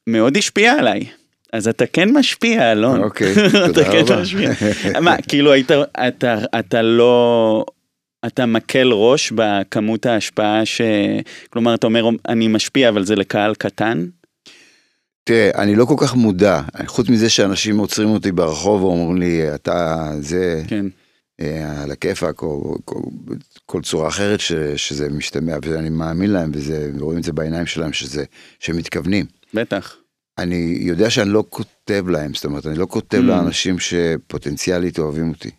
מאוד 0.07 0.37
השפיע 0.37 0.73
עליי. 0.73 1.05
אז 1.53 1.67
אתה 1.67 1.85
כן 1.85 2.17
משפיע, 2.17 2.71
אלון. 2.71 3.03
אוקיי, 3.03 3.31
אתה 3.47 3.67
תודה 3.67 3.83
כן 3.91 3.97
רבה. 3.97 4.21
משפיע. 4.21 4.51
מה, 5.01 5.15
כאילו 5.27 5.51
היית, 5.51 5.71
אתה, 6.07 6.37
אתה 6.59 6.81
לא, 6.81 7.65
אתה 8.25 8.45
מקל 8.45 8.91
ראש 8.91 9.31
בכמות 9.35 10.05
ההשפעה 10.05 10.65
ש... 10.65 10.81
כלומר, 11.49 11.75
אתה 11.75 11.87
אומר, 11.87 12.09
אני 12.27 12.47
משפיע, 12.47 12.89
אבל 12.89 13.05
זה 13.05 13.15
לקהל 13.15 13.55
קטן? 13.55 14.05
תראה, 15.23 15.49
אני 15.55 15.75
לא 15.75 15.85
כל 15.85 15.95
כך 15.97 16.15
מודע, 16.15 16.61
חוץ 16.85 17.09
מזה 17.09 17.29
שאנשים 17.29 17.77
עוצרים 17.77 18.09
אותי 18.09 18.31
ברחוב 18.31 18.83
ואומרים 18.83 19.17
לי, 19.17 19.55
אתה 19.55 20.09
זה, 20.19 20.63
כן. 20.67 20.85
אה, 21.41 21.83
על 21.83 21.91
הכיפאק, 21.91 22.41
או 22.41 22.77
כל, 22.85 22.99
כל 23.65 23.81
צורה 23.81 24.07
אחרת 24.07 24.39
ש, 24.39 24.51
שזה 24.75 25.09
משתמע, 25.09 25.55
ואני 25.65 25.89
מאמין 25.89 26.29
להם, 26.31 26.51
וזה, 26.53 26.91
ורואים 26.99 27.19
את 27.19 27.23
זה 27.23 27.33
בעיניים 27.33 27.65
שלהם, 27.65 27.93
שזה, 27.93 28.23
שהם 28.59 28.77
מתכוונים. 28.77 29.25
בטח. 29.53 29.95
אני 30.37 30.77
יודע 30.81 31.09
שאני 31.09 31.29
לא 31.29 31.43
כותב 31.49 32.05
להם, 32.09 32.33
זאת 32.33 32.45
אומרת, 32.45 32.65
אני 32.65 32.77
לא 32.79 32.85
כותב 32.89 33.17
Mm. 33.17 33.21
לאנשים 33.21 33.75
שפוטנציאלית 33.79 34.99
אוהבים 34.99 35.29
אותי. 35.29 35.49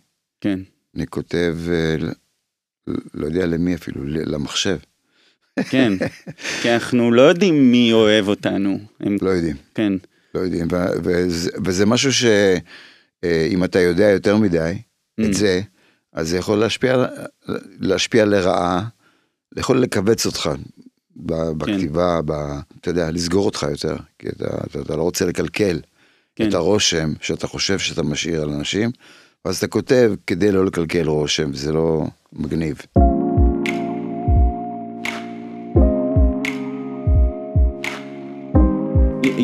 כן. 0.40 0.58
אני 0.96 1.06
כותב, 1.06 1.56
אה, 1.68 1.96
ל- 1.98 2.12
לא 3.14 3.26
יודע 3.26 3.46
למי 3.46 3.74
אפילו, 3.74 4.00
למחשב. 4.06 4.76
כן. 5.70 5.92
כי 6.62 6.70
אנחנו 6.74 7.12
לא 7.12 7.22
יודעים 7.22 7.72
מי 7.72 7.92
אוהב 7.92 8.28
אותנו. 8.28 8.78
הם... 9.00 9.16
לא 9.22 9.30
יודעים, 9.30 9.56
כן. 9.74 9.92
לא 10.34 10.40
יודעים. 10.40 10.66
ו- 10.72 10.76
וזה, 11.04 11.50
וזה 11.64 11.86
משהו 11.86 12.12
שאם 12.12 13.64
אתה 13.64 13.80
יודע 13.80 14.04
יותר 14.10 14.36
מדי 14.36 14.78
Mm. 15.20 15.24
את 15.26 15.34
זה, 15.34 15.60
אז 16.16 16.28
זה 16.28 16.38
יכול 16.38 16.58
להשפיע, 16.58 17.06
להשפיע 17.80 18.24
לרעה, 18.24 18.82
יכול 19.56 19.80
לכווץ 19.80 20.26
אותך 20.26 20.50
בכתיבה, 21.56 22.20
ב, 22.24 22.32
אתה 22.80 22.90
יודע, 22.90 23.10
לסגור 23.10 23.46
אותך 23.46 23.66
יותר, 23.70 23.96
כי 24.18 24.28
אתה, 24.28 24.44
אתה, 24.66 24.80
אתה 24.80 24.96
לא 24.96 25.02
רוצה 25.02 25.26
לקלקל 25.26 25.80
כן. 26.36 26.48
את 26.48 26.54
הרושם 26.54 27.12
שאתה 27.20 27.46
חושב 27.46 27.78
שאתה 27.78 28.02
משאיר 28.02 28.42
על 28.42 28.50
אנשים, 28.50 28.90
ואז 29.44 29.56
אתה 29.56 29.66
כותב 29.66 30.12
כדי 30.26 30.52
לא 30.52 30.66
לקלקל 30.66 31.08
רושם, 31.08 31.54
זה 31.54 31.72
לא 31.72 32.06
מגניב. 32.32 32.76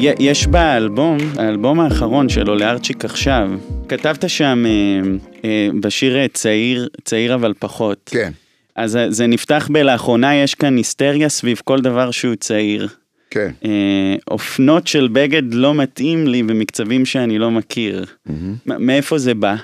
יש 0.02 0.46
באלבום, 0.46 1.18
האלבום 1.36 1.80
האחרון 1.80 2.28
שלו, 2.28 2.54
לארצ'יק 2.54 3.04
עכשיו, 3.04 3.50
כתבת 3.96 4.30
שם 4.30 4.64
אה, 4.66 4.70
אה, 5.44 5.68
בשיר 5.80 6.16
אה, 6.16 6.26
צעיר, 6.28 6.88
צעיר 7.04 7.34
אבל 7.34 7.54
פחות. 7.58 8.10
כן, 8.12 8.32
אז 8.76 8.98
זה 9.08 9.26
נפתח 9.26 9.68
בלאחרונה, 9.72 10.34
יש 10.34 10.54
כאן 10.54 10.76
היסטריה 10.76 11.28
סביב 11.28 11.60
כל 11.64 11.80
דבר 11.80 12.10
שהוא 12.10 12.34
צעיר. 12.34 12.88
כן. 13.30 13.50
אה, 13.64 14.14
אופנות 14.30 14.86
של 14.86 15.08
בגד 15.12 15.54
לא 15.54 15.74
מתאים 15.74 16.26
לי 16.26 16.42
במקצבים 16.42 17.04
שאני 17.06 17.38
לא 17.38 17.50
מכיר. 17.50 18.04
מ- 18.26 18.86
מאיפה 18.86 19.18
זה 19.18 19.34
בא? 19.34 19.54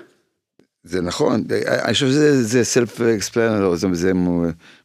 זה 0.85 1.01
נכון, 1.01 1.45
אני 1.85 1.93
חושב 1.95 2.07
שזה 2.07 2.43
זה 2.43 2.83
self 2.83 2.99
explainer, 2.99 3.75
זה, 3.75 3.87
זה 3.93 4.13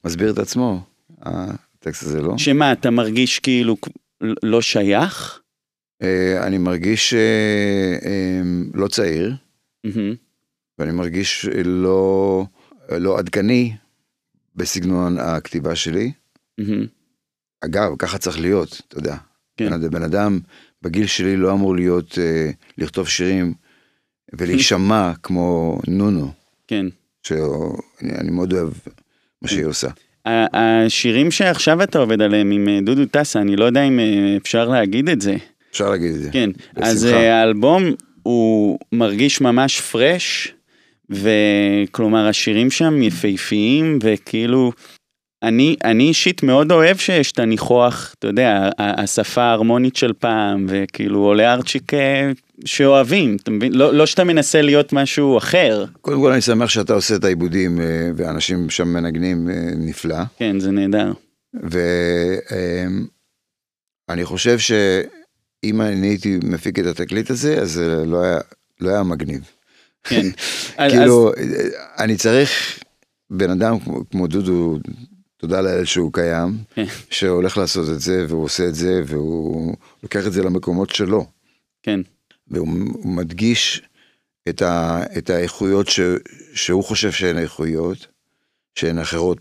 מסביר 0.06 0.32
את 0.32 0.40
עצמו, 0.40 0.80
הטקסט 1.22 2.04
הזה, 2.04 2.22
לא? 2.22 2.38
שמה, 2.38 2.72
אתה 2.72 2.90
מרגיש 2.90 3.40
כאילו 3.40 3.78
לא 4.44 4.62
שייך? 4.62 5.40
אה, 6.02 6.48
אני 6.48 6.58
מרגיש 6.58 7.14
אה, 7.14 7.20
אה, 8.06 8.42
לא 8.74 8.88
צעיר. 8.88 9.34
ואני 10.80 10.92
מרגיש 10.92 11.46
לא, 11.66 12.46
לא 12.92 13.20
עדכני 13.20 13.74
בסגנון 14.56 15.18
הכתיבה 15.20 15.76
שלי. 15.76 16.12
אגב, 17.66 17.96
ככה 18.00 18.18
צריך 18.18 18.40
להיות, 18.40 18.82
אתה 18.88 18.98
יודע. 18.98 19.16
כן. 19.58 19.90
בן, 19.92 20.04
אדם 20.04 20.40
בגיל 20.82 21.08
שלי 21.08 21.38
לא 21.38 21.52
אמור 21.54 21.76
להיות, 21.76 22.18
לכתוב 22.78 23.08
שירים 23.10 23.54
ולהישמע 24.34 25.12
כמו 25.24 25.80
נונו, 25.88 26.32
כן. 26.68 26.86
שאני 27.24 28.16
אני 28.18 28.32
מאוד 28.32 28.54
אוהב 28.54 28.70
מה 29.42 29.48
שהיא 29.48 29.66
עושה. 29.66 29.88
ה- 30.26 30.58
השירים 30.86 31.32
שעכשיו 31.32 31.84
אתה 31.84 32.00
עובד 32.00 32.22
עליהם 32.22 32.52
עם 32.52 32.68
דודו 32.86 33.06
טסה, 33.06 33.42
אני 33.42 33.56
לא 33.56 33.66
יודע 33.66 33.84
אם 33.84 34.00
אפשר 34.38 34.70
להגיד 34.70 35.10
את 35.10 35.22
זה. 35.22 35.36
אפשר 35.74 35.90
להגיד 35.90 36.12
את 36.12 36.22
זה. 36.22 36.30
כן, 36.32 36.50
אז 36.76 37.04
בשמחה. 37.04 37.20
אה, 37.20 37.40
האלבום 37.40 37.84
הוא 38.24 38.80
מרגיש 38.92 39.42
ממש 39.42 39.82
פרש, 39.82 40.54
וכלומר 41.10 42.28
השירים 42.28 42.72
שם 42.72 43.02
יפהפיים, 43.02 44.00
וכאילו, 44.04 44.72
אני, 45.44 45.76
אני 45.84 46.04
אישית 46.04 46.44
מאוד 46.44 46.72
אוהב 46.72 46.98
שיש 46.98 47.32
את 47.32 47.40
הניחוח, 47.40 48.14
אתה 48.20 48.28
יודע, 48.28 48.70
השפה 48.80 49.42
ההרמונית 49.42 49.96
של 49.96 50.14
פעם, 50.14 50.66
וכאילו 50.70 51.20
עולה 51.20 51.54
ארצ'יק 51.54 51.94
אה, 51.94 52.32
שאוהבים, 52.66 53.38
אתה 53.44 53.52
מבין? 53.52 53.74
לא, 53.74 53.94
לא 53.94 54.06
שאתה 54.06 54.24
מנסה 54.24 54.62
להיות 54.62 54.94
משהו 54.94 55.38
אחר, 55.38 55.86
קודם 56.02 56.22
כל 56.22 56.32
אני 56.32 56.42
שמח 56.42 56.70
שאתה 56.70 56.94
עושה 56.94 57.16
את 57.16 57.24
העיבודים 57.24 57.82
אה, 57.82 58.12
ואנשים 58.16 58.70
שם 58.70 58.88
מנגנים 58.88 59.50
נפלא. 59.78 60.24
כן, 60.38 60.60
זה 60.60 60.72
נהדר. 60.72 61.12
ואני 64.10 64.26
חושב 64.26 64.58
שאם 65.64 65.82
אני 65.82 66.08
הייתי 66.08 66.40
מפיק 66.44 66.80
את 66.80 66.86
התקליט 66.86 67.30
הזה, 67.30 67.62
אז 67.62 67.72
זה 67.72 68.04
לא 68.06 68.24
היה, 68.24 68.40
לא 68.82 68.90
היה 68.90 69.04
מגניב. 69.04 69.42
כן. 70.04 70.26
אז- 70.78 70.92
כאילו, 70.92 71.32
אני 72.00 72.16
צריך 72.18 72.80
בן 73.30 73.50
אדם 73.50 73.80
כמו, 73.80 74.10
כמו 74.12 74.28
דודו 74.28 74.80
תודה 75.38 75.62
לאל 75.62 75.86
שהוא 75.86 76.14
קיים, 76.14 76.58
כן. 76.76 76.86
שהולך 77.10 77.58
לעשות 77.58 77.90
את 77.90 78.00
זה, 78.00 78.26
והוא 78.30 78.44
עושה 78.44 78.68
את 78.68 78.76
זה, 78.76 79.02
והוא 79.08 79.76
לוקח 80.04 80.28
את 80.28 80.34
זה 80.34 80.44
למקומות 80.44 80.90
שלו. 80.90 81.26
כן. 81.84 82.00
והוא 82.48 82.68
הוא 82.94 83.16
מדגיש 83.16 83.82
את, 84.50 84.62
ה, 84.62 85.04
את 85.18 85.30
האיכויות 85.30 85.88
ש, 85.90 86.00
שהוא 86.54 86.84
חושב 86.84 87.12
שהן 87.12 87.38
איכויות, 87.38 88.08
שהן 88.76 89.00
אחרות 89.00 89.38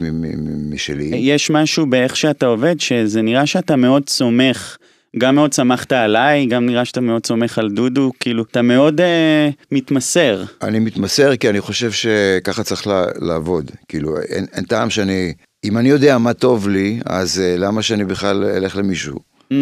משלי. 0.71 1.11
יש 1.15 1.51
משהו 1.51 1.87
באיך 1.87 2.17
שאתה 2.17 2.47
עובד, 2.47 2.81
שזה 2.81 3.23
נראה 3.23 3.47
שאתה 3.47 3.77
מאוד 3.77 4.09
סומך, 4.09 4.77
גם 5.19 5.35
מאוד 5.35 5.55
סמכת 5.55 5.93
עליי, 5.93 6.47
גם 6.47 6.67
נראה 6.67 6.85
שאתה 6.85 7.01
מאוד 7.01 7.27
סומך 7.27 7.59
על 7.59 7.71
דודו, 7.71 8.13
כאילו, 8.21 8.43
אתה 8.43 8.63
מאוד 8.63 9.01
אה, 9.01 9.51
מתמסר. 9.73 10.45
אני 10.63 10.79
מתמסר 10.79 11.37
כי 11.37 11.51
אני 11.51 11.61
חושב 11.61 11.93
שככה 11.93 12.63
צריך 12.63 12.87
לה, 12.87 13.05
לעבוד. 13.21 13.71
כאילו, 13.89 14.21
אין, 14.21 14.47
אין 14.53 14.65
טעם 14.65 14.91
שאני... 14.91 15.33
אם 15.65 15.79
אני 15.79 15.89
יודע 15.89 16.19
מה 16.19 16.35
טוב 16.35 16.69
לי, 16.69 17.01
אז 17.07 17.39
uh, 17.39 17.61
למה 17.61 17.83
שאני 17.83 18.05
בכלל 18.05 18.45
אלך 18.45 18.77
למישהו? 18.77 19.19
Mm, 19.53 19.55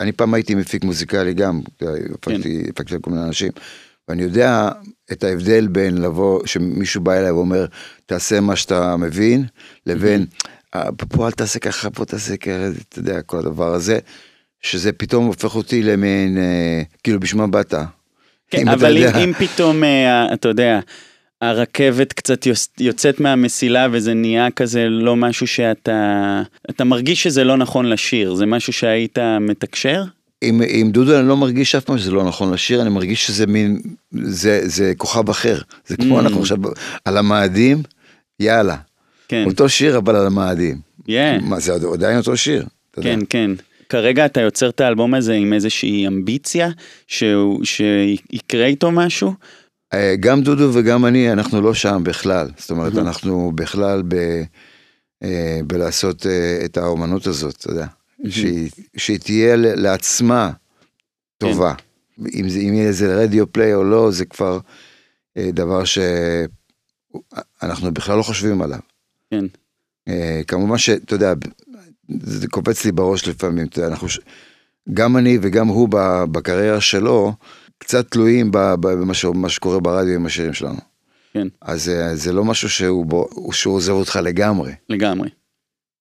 אני 0.00 0.12
פעם 0.12 0.34
הייתי 0.34 0.54
מפיק 0.54 0.84
מוזיקלי 0.84 1.34
גם, 1.34 1.60
הפקתי, 2.14 2.64
הפקתי 2.70 2.94
לכל 2.94 3.10
מיני 3.10 3.22
אנשים, 3.22 3.52
ואני 4.08 4.22
יודע 4.22 4.68
את 5.12 5.24
ההבדל 5.24 5.66
בין 5.66 6.02
לבוא, 6.02 6.46
שמישהו 6.46 7.00
בא 7.00 7.12
אליי 7.12 7.30
ואומר, 7.30 7.66
תעשה 8.06 8.40
מה 8.40 8.56
שאתה 8.56 8.96
מבין, 8.96 9.44
לבין, 9.86 10.26
"אה, 10.74 10.92
פה 11.08 11.26
אל 11.26 11.32
תעשה 11.32 11.58
ככה, 11.58 11.90
פה 11.90 12.04
תעשה 12.04 12.36
ככה, 12.36 12.68
אתה 12.88 12.98
יודע, 12.98 13.22
כל 13.22 13.38
הדבר 13.38 13.74
הזה, 13.74 13.98
שזה 14.62 14.92
פתאום 14.92 15.26
הופך 15.26 15.54
אותי 15.54 15.82
למין, 15.82 16.38
אה, 16.38 16.82
כאילו, 17.04 17.20
בשביל 17.20 17.40
מה 17.40 17.46
באת? 17.46 17.74
כן, 18.50 18.68
אבל 18.68 18.96
אם. 18.96 19.16
אם 19.16 19.32
פתאום, 19.38 19.84
אה, 19.84 20.34
אתה 20.34 20.48
יודע, 20.48 20.80
הרכבת 21.40 22.12
קצת 22.12 22.46
יוצאת 22.80 23.20
מהמסילה 23.20 23.86
וזה 23.92 24.14
נהיה 24.14 24.50
כזה 24.50 24.88
לא 24.88 25.16
משהו 25.16 25.46
שאתה, 25.46 26.42
אתה 26.70 26.84
מרגיש 26.84 27.22
שזה 27.22 27.44
לא 27.44 27.56
נכון 27.56 27.86
לשיר, 27.86 28.34
זה 28.34 28.46
משהו 28.46 28.72
שהיית 28.72 29.18
מתקשר? 29.40 30.04
עם, 30.42 30.62
עם 30.68 30.90
דודו 30.90 31.18
אני 31.18 31.28
לא 31.28 31.36
מרגיש 31.36 31.74
אף 31.74 31.84
פעם 31.84 31.98
שזה 31.98 32.10
לא 32.10 32.24
נכון 32.24 32.52
לשיר, 32.52 32.82
אני 32.82 32.90
מרגיש 32.90 33.26
שזה 33.26 33.46
מין, 33.46 33.80
זה, 34.12 34.60
זה 34.64 34.92
כוכב 34.96 35.30
אחר. 35.30 35.58
זה 35.86 35.96
כמו 35.96 36.18
Mm. 36.18 36.22
אנחנו 36.22 36.40
עכשיו 36.40 36.58
על 37.04 37.16
המאדים, 37.16 37.82
יאללה. 38.40 38.76
כן, 39.28 39.44
אותו 39.46 39.68
שיר 39.68 39.98
אבל 39.98 40.16
על 40.16 40.26
המאדים. 40.26 40.78
yeah, 41.00 41.42
מה 41.42 41.60
זה 41.60 41.72
עדיין 41.92 42.18
אותו 42.18 42.36
שיר. 42.36 42.66
אתה 42.90 43.00
יודע. 43.00 43.10
כן, 43.14 43.20
כן. 43.28 43.50
כרגע 43.88 44.26
אתה 44.26 44.40
יוצר 44.40 44.68
את 44.68 44.80
האלבום 44.80 45.14
הזה 45.14 45.34
עם 45.34 45.52
איזושהי 45.52 46.06
אמביציה, 46.06 46.68
שהוא, 47.06 47.64
שיקרה 47.64 48.66
איתו 48.66 48.90
משהו? 48.90 49.32
אה, 49.94 50.14
גם 50.20 50.42
דודו 50.42 50.70
וגם 50.72 51.06
אני, 51.06 51.32
אנחנו 51.32 51.60
לא 51.60 51.74
שם 51.74 52.02
בכלל. 52.04 52.48
זאת 52.56 52.70
אומרת, 52.70 52.92
Mhm. 52.92 52.98
אנחנו 52.98 53.52
בכלל 53.54 54.02
ב, 54.08 54.14
אה, 55.22 55.60
בלעשות 55.66 56.26
אה, 56.26 56.60
את 56.64 56.76
האומנות 56.76 57.26
הזאת, 57.26 57.56
אתה 57.56 57.70
יודע. 57.70 57.86
שהיא, 58.28 58.70
שהיא 58.96 59.18
תהיה 59.18 59.56
לעצמה 59.56 60.50
טובה. 61.38 61.74
אם, 62.34 62.48
זה, 62.48 62.58
אם 62.58 62.74
יהיה 62.74 62.88
איזה 62.88 63.16
רדיו 63.16 63.52
פליי 63.52 63.74
או 63.74 63.84
לא, 63.84 64.10
זה 64.10 64.24
כבר 64.24 64.58
דבר 65.38 65.82
שאנחנו 65.84 67.92
בכלל 67.92 68.16
לא 68.16 68.22
חושבים 68.22 68.62
עליו. 68.62 68.78
כן. 69.30 69.44
כמובן 70.46 70.78
שאתה 70.78 71.14
יודע, 71.14 71.32
זה 72.08 72.48
קופץ 72.48 72.84
לי 72.84 72.92
בראש 72.92 73.28
לפעמים, 73.28 73.66
אתה 73.66 73.78
יודע, 73.78 73.90
אנחנו, 73.90 74.08
גם 74.94 75.16
אני 75.16 75.38
וגם 75.42 75.68
הוא 75.68 75.88
בקריירה 76.32 76.80
שלו, 76.80 77.32
קצת 77.78 78.10
תלויים 78.10 78.50
במה 78.52 79.48
שקורה 79.48 79.80
ברדיו 79.80 80.14
עם 80.14 80.26
השירים 80.26 80.52
שלנו. 80.52 80.78
כן. 81.32 81.48
אז 81.62 81.88
אה, 81.88 82.16
זה 82.16 82.32
לא 82.32 82.44
משהו 82.44 82.70
שהוא, 82.70 83.06
בו, 83.06 83.28
שהוא 83.52 83.74
עוזב 83.74 83.92
אותך 83.92 84.18
לגמרי, 84.22 84.72
לגמרי. 84.88 85.28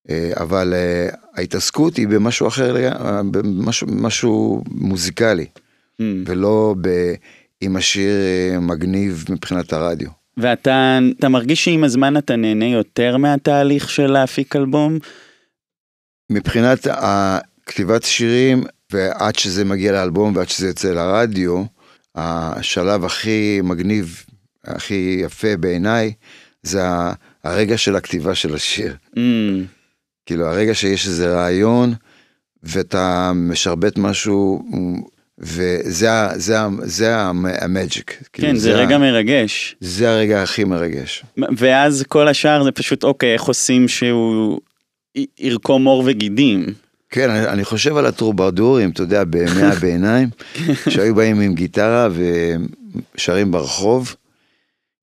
אה, 0.10 0.32
אבל 0.36 0.74
אה, 0.74 1.10
ההתעסקות 1.34 1.98
היא 1.98 2.08
במשהו 2.08 2.48
אחר, 2.48 2.76
במשהו 3.32 3.88
משהו 3.88 4.64
מוזיקלי, 4.68 5.46
Mm. 6.02 6.04
ולא 6.26 6.76
ב, 6.82 7.14
אם 7.62 7.76
השיר 7.76 8.12
מגניב 8.62 9.26
מבחינת 9.30 9.74
הרדיו. 9.74 10.10
ואתה 10.38 11.00
אתה 11.20 11.30
מרגיש 11.30 11.66
שעם 11.66 11.84
הזמן 11.84 12.18
אתה 12.18 12.36
נהנה 12.36 12.66
יותר 12.66 13.18
מהתהליך 13.18 13.90
של 13.90 14.08
להפיק 14.08 14.56
אלבום? 14.56 15.00
מבחינת 16.30 16.88
כתיבת 17.66 18.04
שירים, 18.04 18.64
ועד 18.92 19.36
שזה 19.36 19.66
מגיע 19.66 19.92
לאלבום 19.92 20.36
ועד 20.36 20.50
שזה 20.50 20.68
יוצא 20.68 20.94
לרדיו, 20.94 21.64
השלב 22.16 23.06
הכי 23.06 23.60
מגניב, 23.64 24.24
הכי 24.66 25.20
יפה 25.24 25.58
בעיניי, 25.58 26.14
זה 26.64 26.86
ה- 26.86 27.14
הרגע 27.44 27.78
של 27.78 27.96
הכתיבה 27.96 28.36
של 28.36 28.56
השיר. 28.56 28.96
Mm, 29.16 29.20
כאילו 30.26 30.46
הרגע 30.48 30.74
שיש 30.74 31.08
איזה 31.08 31.36
רעיון, 31.36 31.94
ואתה 32.64 33.32
משרבט 33.36 33.98
משהו, 33.98 34.66
וזה 35.40 36.12
ה- 36.12 36.38
זה 36.38 36.60
ה- 36.62 36.68
זה 36.84 37.16
ה- 37.16 37.32
המג'יק. 37.62 38.18
כאילו, 38.34 38.48
כן, 38.48 38.56
זה 38.56 38.76
ה- 38.76 38.80
רגע 38.80 38.98
מרגש. 38.98 39.76
זה 39.82 40.10
הרגע 40.12 40.44
הכי 40.44 40.64
מרגש. 40.64 41.24
ואז 41.58 42.04
כל 42.08 42.28
השאר 42.28 42.64
זה 42.64 42.72
פשוט, 42.72 43.04
אוקיי, 43.04 43.34
איך 43.34 43.42
עושים 43.44 43.88
שהוא 43.88 44.60
ירקום 45.40 45.86
עור 45.86 46.04
וגידים? 46.06 46.66
כן, 47.10 47.30
אני, 47.30 47.48
אני 47.48 47.64
חושב 47.66 47.98
על 47.98 48.06
הטרוברדורים, 48.06 48.90
אתה 48.90 49.04
יודע, 49.04 49.24
בימי 49.24 49.62
הביניים, 49.74 50.30
שהיו 50.90 51.16
באים 51.16 51.40
עם 51.42 51.54
גיטרה 51.56 52.08
ושרים 53.16 53.52
ברחוב. 53.52 54.16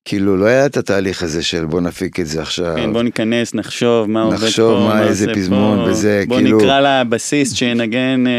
כאילו 0.05 0.37
לא 0.37 0.44
היה 0.44 0.66
את 0.66 0.77
התהליך 0.77 1.22
הזה 1.22 1.42
של 1.42 1.64
בוא 1.66 1.81
נפיק 1.81 2.20
את 2.20 2.27
זה 2.27 2.42
עכשיו. 2.42 2.72
כן, 2.77 2.92
בוא 2.92 3.03
ניכנס, 3.03 3.55
נחשוב 3.55 4.11
מה 4.11 4.22
עובד 4.22 4.37
פה, 4.38 4.44
נחשוב 4.44 4.88
מה, 4.88 5.03
איזה 5.03 5.27
פזמון. 5.35 5.79
וזה, 5.79 6.24
בוא 6.29 6.37
כאילו- 6.37 6.59
נקרא 6.59 6.81
לבסיסט 7.03 7.57
שינגן, 7.57 8.27
אה, 8.27 8.33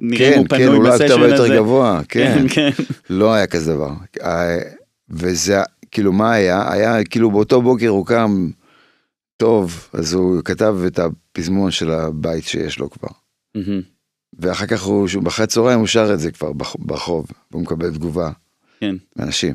נראה 0.00 0.28
אם 0.28 0.32
כן, 0.32 0.38
הוא 0.38 0.46
כן, 0.48 0.56
פנוי 0.56 0.76
אולי 0.76 0.90
בסשן 0.90 1.04
הזה. 1.22 1.26
יותר 1.26 1.56
גבוה, 1.56 2.00
כן. 2.08 2.46
כן, 2.48 2.70
כן. 2.76 2.82
לא 3.10 3.32
היה 3.34 3.46
כזה 3.46 3.74
דבר. 3.74 3.90
אה, 4.22 4.58
וזה, 5.10 5.58
כאילו 5.92 6.12
מה 6.12 6.32
היה? 6.32 6.72
היה 6.72 7.04
כאילו 7.04 7.30
באותו 7.30 7.62
בוקר 7.62 7.88
הוא 7.88 8.06
קם 8.06 8.48
טוב, 9.40 9.88
אז 9.92 10.12
הוא 10.14 10.42
כתב 10.44 10.76
את 10.86 10.98
הפזמון 10.98 11.70
של 11.70 11.90
הבית 11.90 12.44
שיש 12.44 12.78
לו 12.78 12.90
כבר. 12.90 13.08
מהמם. 13.54 13.80
ואחר 14.38 14.66
כך 14.66 14.82
הוא, 14.82 15.08
באחרי 15.22 15.44
הצהריים 15.44 15.78
הוא 15.78 15.86
שר 15.86 16.14
את 16.14 16.20
זה 16.20 16.30
כבר 16.30 16.52
ברח- 16.52 16.76
ברחוב, 16.78 17.26
והוא 17.50 17.62
מקבל 17.62 17.90
תגובה 17.90 18.30
כן. 18.80 18.94
מאנשים. 19.16 19.54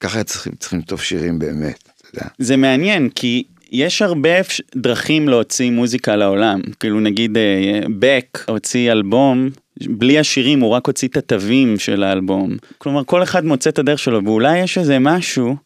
ככה 0.00 0.24
צריכים, 0.24 0.52
צריכים 0.58 0.78
לכתוב 0.78 1.00
שירים 1.00 1.38
באמת, 1.38 1.82
אתה 1.82 2.18
יודע. 2.18 2.28
זה 2.38 2.56
מעניין, 2.56 3.08
כי 3.08 3.42
יש 3.70 4.02
הרבה 4.02 4.30
דרכים 4.76 5.28
להוציא 5.28 5.70
מוזיקה 5.70 6.16
לעולם. 6.16 6.60
כאילו 6.80 7.00
נגיד 7.00 7.36
אה, 7.36 7.80
בק 7.98 8.44
הוציא 8.48 8.92
אלבום, 8.92 9.48
בלי 9.88 10.18
השירים, 10.18 10.60
הוא 10.60 10.70
רק 10.70 10.86
הוציא 10.86 11.08
את 11.08 11.16
התווים 11.16 11.78
של 11.78 12.02
האלבום. 12.02 12.56
כלומר, 12.78 13.04
כל 13.04 13.22
אחד 13.22 13.44
מוצא 13.44 13.70
את 13.70 13.78
הדרך 13.78 13.98
שלו, 13.98 14.24
ואולי 14.24 14.58
יש 14.58 14.78
איזה 14.78 14.98
משהו, 14.98 15.56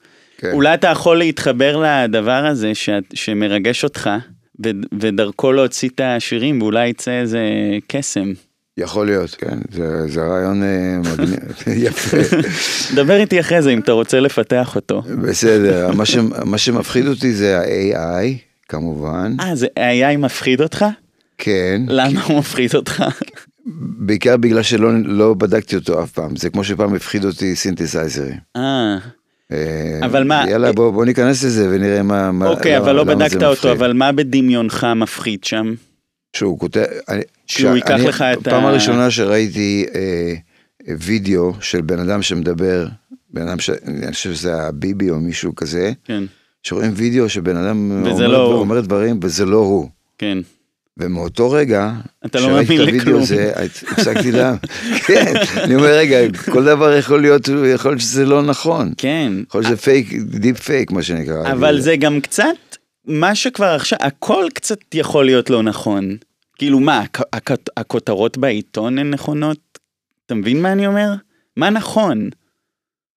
כן. 0.40 0.52
אולי 0.52 0.74
אתה 0.74 0.88
יכול 0.88 1.18
להתחבר 1.18 1.84
לדבר 1.84 2.46
הזה 2.46 2.74
ש... 2.74 2.90
שמרגש 3.14 3.84
אותך, 3.84 4.10
ו... 4.66 4.70
ודרכו 5.00 5.52
להוציא 5.52 5.88
את 5.88 6.00
השירים, 6.04 6.62
ואולי 6.62 6.88
יצא 6.88 7.10
איזה 7.10 7.40
קסם. 7.86 8.32
יכול 8.76 9.06
להיות, 9.06 9.30
כן, 9.30 9.58
זה, 9.70 10.08
זה 10.08 10.20
רעיון 10.20 10.62
אה, 10.62 10.98
מגניב, 10.98 11.38
יפה. 11.86 12.16
דבר 12.94 13.16
איתי 13.16 13.40
אחרי 13.40 13.62
זה 13.62 13.70
אם 13.70 13.80
אתה 13.80 13.92
רוצה 13.92 14.20
לפתח 14.20 14.76
אותו. 14.76 15.02
בסדר, 15.22 15.90
מה, 15.92 16.06
ש, 16.06 16.16
מה 16.44 16.58
שמפחיד 16.58 17.06
אותי 17.06 17.32
זה 17.32 17.58
ה-AI, 17.58 18.26
כמובן, 18.68 19.36
אה, 19.40 19.54
זה 19.54 19.66
AI 19.66 20.16
מפחיד 20.18 20.60
אותך? 20.60 20.84
כן, 21.38 21.82
למה 21.88 22.22
הוא 22.22 22.38
מפחיד 22.38 22.74
אותך? 22.74 23.04
בעיקר 23.98 24.36
בגלל 24.36 24.62
שלא 24.62 24.92
לא 25.04 25.34
בדקתי 25.34 25.76
אותו 25.76 26.02
אף 26.02 26.10
פעם, 26.10 26.36
זה 26.36 26.50
כמו 26.50 26.64
שפעם 26.64 26.94
הפחיד 26.94 27.24
אותי 27.24 27.56
סינתסייזרים. 27.56 28.38
אה, 28.56 28.60
אה, 28.62 28.98
אבל 30.02 30.24
מה, 30.24 30.44
יאללה, 30.48 30.66
אה, 30.66 30.72
בוא, 30.72 30.90
בוא 30.90 31.04
ניכנס 31.04 31.44
לזה 31.44 31.68
ונראה 31.70 32.02
מה... 32.02 32.30
אוקיי, 32.46 32.72
למה- 32.76 32.84
אבל 32.84 32.92
לא 32.96 33.04
בדקת 33.04 33.42
אותו. 33.42 33.72
אבל 33.72 33.92
מה 33.92 34.12
בדמיונך 34.12 34.86
מפחיד 34.96 35.44
שם? 35.44 35.74
שהוא 36.36 36.58
כותב... 36.58 36.84
אני- 37.08 37.22
שהוא 37.46 37.76
ייקח 37.76 37.88
כשאני- 37.94 38.08
לך 38.08 38.22
את 38.22 38.44
פעם 38.48 38.64
ה- 38.64 38.68
הראשונה 38.68 39.10
שראיתי 39.10 39.86
אה, 39.94 40.34
וידאו 40.98 41.52
של 41.60 41.80
בן 41.80 41.98
אדם 41.98 42.22
שמדבר, 42.22 42.86
בן 43.30 43.48
אדם 43.48 43.60
ש... 43.60 43.70
אני 43.86 44.12
חושב 44.12 44.32
שזה 44.34 44.62
הביבי 44.62 45.10
או 45.10 45.20
מישהו 45.20 45.54
כזה, 45.54 45.92
כן, 46.04 46.22
שרואים 46.62 46.90
וידאו 46.94 47.28
שבן 47.28 47.56
אדם 47.56 47.90
אומר, 47.90 48.28
לא. 48.28 48.52
אומר 48.52 48.80
דברים 48.80 49.20
וזה 49.22 49.44
לא 49.44 49.56
הוא. 49.56 49.88
כן. 50.18 50.38
ומאותו 51.00 51.50
רגע, 51.50 51.90
אתה 52.26 52.40
לא 52.40 52.46
כשראיתי 52.46 52.78
מאמין 52.78 52.88
את 52.88 52.94
הוידאו 52.94 53.00
לכלום. 53.10 53.22
הזה, 53.22 53.52
הפסקתי 53.56 54.32
לה, 54.32 54.54
כן, 55.06 55.32
אני 55.56 55.74
אומר 55.74 55.86
רגע, 55.98 56.18
כל 56.52 56.64
דבר 56.64 56.96
יכול 56.96 57.20
להיות, 57.20 57.48
יכול 57.74 57.90
להיות 57.90 58.00
שזה 58.00 58.26
לא 58.26 58.42
נכון, 58.42 58.92
כן, 58.96 59.32
יכול 59.48 59.60
להיות 59.60 59.68
שזה 59.72 59.82
פייק, 59.82 60.12
deep 60.22 60.60
fake 60.60 60.90
מה 60.90 61.02
שנקרא. 61.02 61.52
אבל 61.52 61.80
זה 61.80 61.96
גם 61.96 62.20
קצת, 62.20 62.44
מה 63.04 63.34
שכבר 63.34 63.66
עכשיו, 63.74 63.98
הכל 64.02 64.44
קצת 64.54 64.78
יכול 64.94 65.24
להיות 65.24 65.50
לא 65.50 65.62
נכון. 65.62 66.16
כאילו 66.58 66.80
מה, 66.80 67.04
הכ- 67.18 67.36
הכ- 67.36 67.70
הכותרות 67.76 68.38
בעיתון 68.38 68.98
הן 68.98 69.10
נכונות? 69.10 69.58
אתה 70.26 70.34
מבין 70.34 70.62
מה 70.62 70.72
אני 70.72 70.86
אומר? 70.86 71.08
מה 71.56 71.70
נכון? 71.70 72.30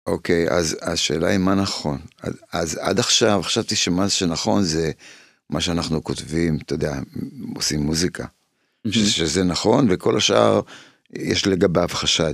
אוקיי, 0.07 0.45
אז 0.49 0.77
השאלה 0.81 1.27
היא 1.29 1.37
מה 1.37 1.55
נכון. 1.55 1.97
אז 2.53 2.77
עד 2.81 2.99
עכשיו 2.99 3.41
חשבתי 3.43 3.75
שמה 3.75 4.09
שנכון 4.09 4.63
זה 4.63 4.91
מה 5.51 5.61
שאנחנו 5.61 6.03
כותבים, 6.03 6.57
אתה 6.65 6.73
יודע, 6.73 6.93
עושים 7.55 7.79
מוזיקה. 7.79 8.25
ש- 8.91 8.97
שזה 9.17 9.43
נכון, 9.43 9.87
וכל 9.89 10.17
השאר 10.17 10.61
יש 11.15 11.47
לגביו 11.47 11.87
חשד. 11.91 12.33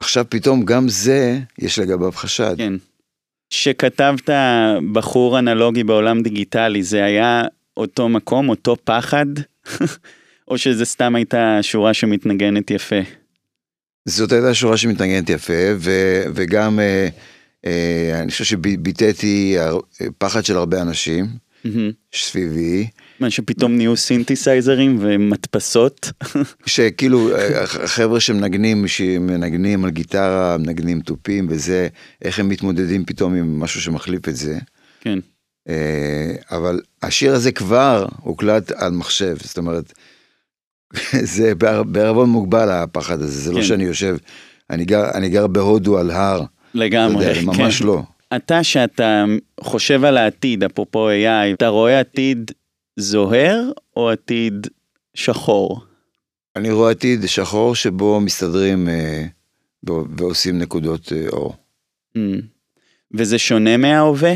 עכשיו 0.00 0.24
פתאום 0.28 0.64
גם 0.64 0.88
זה, 0.88 1.38
יש 1.58 1.78
לגביו 1.78 2.12
חשד. 2.12 2.54
כן. 2.56 2.72
שכתבת 3.50 4.30
בחור 4.92 5.38
אנלוגי 5.38 5.84
בעולם 5.84 6.22
דיגיטלי, 6.22 6.82
זה 6.82 7.04
היה 7.04 7.42
אותו 7.76 8.08
מקום, 8.08 8.48
אותו 8.48 8.76
פחד? 8.84 9.26
או 10.48 10.58
שזה 10.58 10.84
סתם 10.84 11.14
הייתה 11.16 11.58
שורה 11.62 11.94
שמתנגנת 11.94 12.70
יפה? 12.70 12.96
זאת 14.08 14.32
הייתה 14.32 14.54
שורה 14.54 14.76
שמתנגנת 14.76 15.30
יפה, 15.30 15.52
ו- 15.78 16.22
וגם 16.34 16.80
אה, 16.80 17.08
אה, 17.66 18.20
אני 18.22 18.30
חושב 18.30 18.44
שביטאתי 18.44 19.56
הר- 19.58 19.80
פחד 20.18 20.44
של 20.44 20.56
הרבה 20.56 20.82
אנשים. 20.82 21.26
סביבי, 22.14 22.86
מה 23.20 23.30
שפתאום 23.30 23.76
נהיו 23.76 23.96
סינתסייזרים 23.96 24.98
ומדפסות. 25.00 26.12
שכאילו 26.66 27.30
החבר'ה 27.62 28.20
שמנגנים, 28.20 28.88
שמנגנים 28.88 29.84
על 29.84 29.90
גיטרה, 29.90 30.56
מנגנים 30.58 31.00
תופים 31.00 31.46
וזה, 31.50 31.88
איך 32.22 32.38
הם 32.38 32.48
מתמודדים 32.48 33.04
פתאום 33.04 33.34
עם 33.34 33.60
משהו 33.60 33.80
שמחליף 33.80 34.28
את 34.28 34.36
זה. 34.36 34.58
כן, 35.00 35.18
אה, 35.68 36.34
אבל 36.50 36.80
השיר 37.02 37.34
הזה 37.34 37.52
כבר 37.52 38.06
הוקלט 38.22 38.72
על 38.72 38.92
מחשב, 38.92 39.36
זאת 39.42 39.58
אומרת, 39.58 39.92
זה 41.34 41.54
בער- 41.54 41.82
בערבון 41.82 42.30
מוגבל 42.30 42.70
הפחד 42.70 43.22
הזה, 43.22 43.40
זה 43.40 43.52
לא 43.52 43.56
כן. 43.60 43.62
שאני 43.66 43.84
יושב, 43.84 44.16
אני 44.70 44.84
גר, 44.84 45.10
אני 45.14 45.28
גר 45.28 45.46
בהודו 45.46 45.98
על 45.98 46.10
הר, 46.10 46.42
לגמרי. 46.74 47.24
יודע, 47.26 47.40
ממש 47.42 47.78
כן. 47.78 47.86
לא. 47.86 48.02
אתה, 48.36 48.64
שאתה 48.64 49.24
חושב 49.60 50.04
על 50.04 50.16
העתיד, 50.16 50.64
אפרופו 50.64 51.10
AI, 51.10 51.54
אתה 51.54 51.68
רואה 51.68 52.00
עתיד 52.00 52.50
זוהר 52.96 53.72
או 53.96 54.10
עתיד 54.10 54.66
שחור? 55.14 55.80
אני 56.56 56.70
רואה 56.70 56.90
עתיד 56.90 57.20
שחור 57.26 57.74
שבו 57.74 58.20
מסתדרים 58.20 58.88
אה, 58.88 59.26
ו- 59.90 60.16
ועושים 60.18 60.58
נקודות 60.58 61.12
אה, 61.12 61.28
אור. 61.28 61.56
Mm. 62.16 62.20
וזה 63.14 63.38
שונה 63.38 63.76
מההווה? 63.76 64.34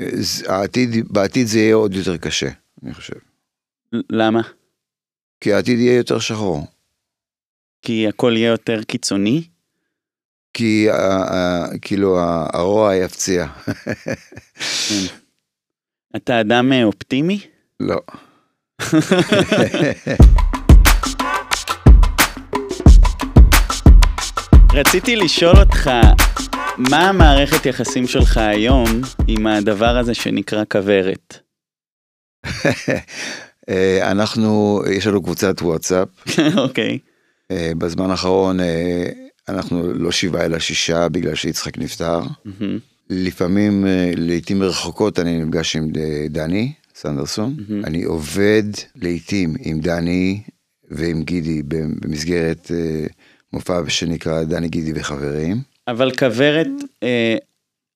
אה, 0.00 0.06
העתיד, 0.46 0.90
בעתיד 1.10 1.46
זה 1.46 1.58
יהיה 1.58 1.74
עוד 1.74 1.94
יותר 1.94 2.16
קשה, 2.16 2.48
אני 2.82 2.94
חושב. 2.94 3.14
למה? 4.10 4.40
כי 5.40 5.52
העתיד 5.52 5.78
יהיה 5.78 5.96
יותר 5.96 6.18
שחור. 6.18 6.66
כי 7.82 8.08
הכל 8.08 8.32
יהיה 8.36 8.50
יותר 8.50 8.82
קיצוני? 8.82 9.42
כי 10.54 10.90
ה- 10.90 10.94
ה- 11.34 11.66
כאילו 11.82 12.18
הרוע 12.52 12.94
יפציע. 12.94 13.46
כן. 14.88 15.16
אתה 16.16 16.40
אדם 16.40 16.72
אה, 16.72 16.84
אופטימי? 16.84 17.40
לא. 17.80 18.00
רציתי 24.74 25.16
לשאול 25.16 25.56
אותך, 25.56 25.90
מה 26.78 27.08
המערכת 27.08 27.66
יחסים 27.66 28.06
שלך 28.06 28.36
היום 28.36 28.86
עם 29.28 29.46
הדבר 29.46 29.96
הזה 29.98 30.14
שנקרא 30.14 30.64
כוורת? 30.72 31.38
אה, 33.68 34.10
אנחנו, 34.10 34.82
יש 34.96 35.06
לנו 35.06 35.22
קבוצת 35.22 35.62
וואטסאפ. 35.62 36.08
אוקיי. 36.56 36.98
אה, 37.50 37.72
בזמן 37.78 38.10
האחרון 38.10 38.60
אה, 38.60 39.06
אנחנו 39.52 39.92
לא 39.92 40.10
שבעה 40.10 40.44
אלא 40.44 40.58
שישה 40.58 41.08
בגלל 41.08 41.34
שיצחק 41.34 41.78
נפטר. 41.78 42.20
מהמם, 42.44 42.78
לפעמים, 43.10 43.86
אה, 43.86 44.12
לעיתים 44.16 44.62
רחוקות 44.62 45.18
אני 45.18 45.38
נפגש 45.38 45.76
עם 45.76 45.88
אה, 45.96 46.26
דני 46.30 46.72
סנדרסון. 46.94 47.56
מהמם. 47.68 47.84
אני 47.84 48.02
עובד 48.02 48.62
לעיתים 48.96 49.54
עם 49.60 49.80
דני 49.80 50.40
ועם 50.90 51.22
גידי 51.22 51.62
במסגרת 51.68 52.70
אה, 52.74 53.06
מופע 53.52 53.80
שנקרא 53.88 54.42
דני 54.42 54.68
גידי 54.68 54.92
וחברים. 54.94 55.56
אבל 55.88 56.10
כוורת, 56.10 56.68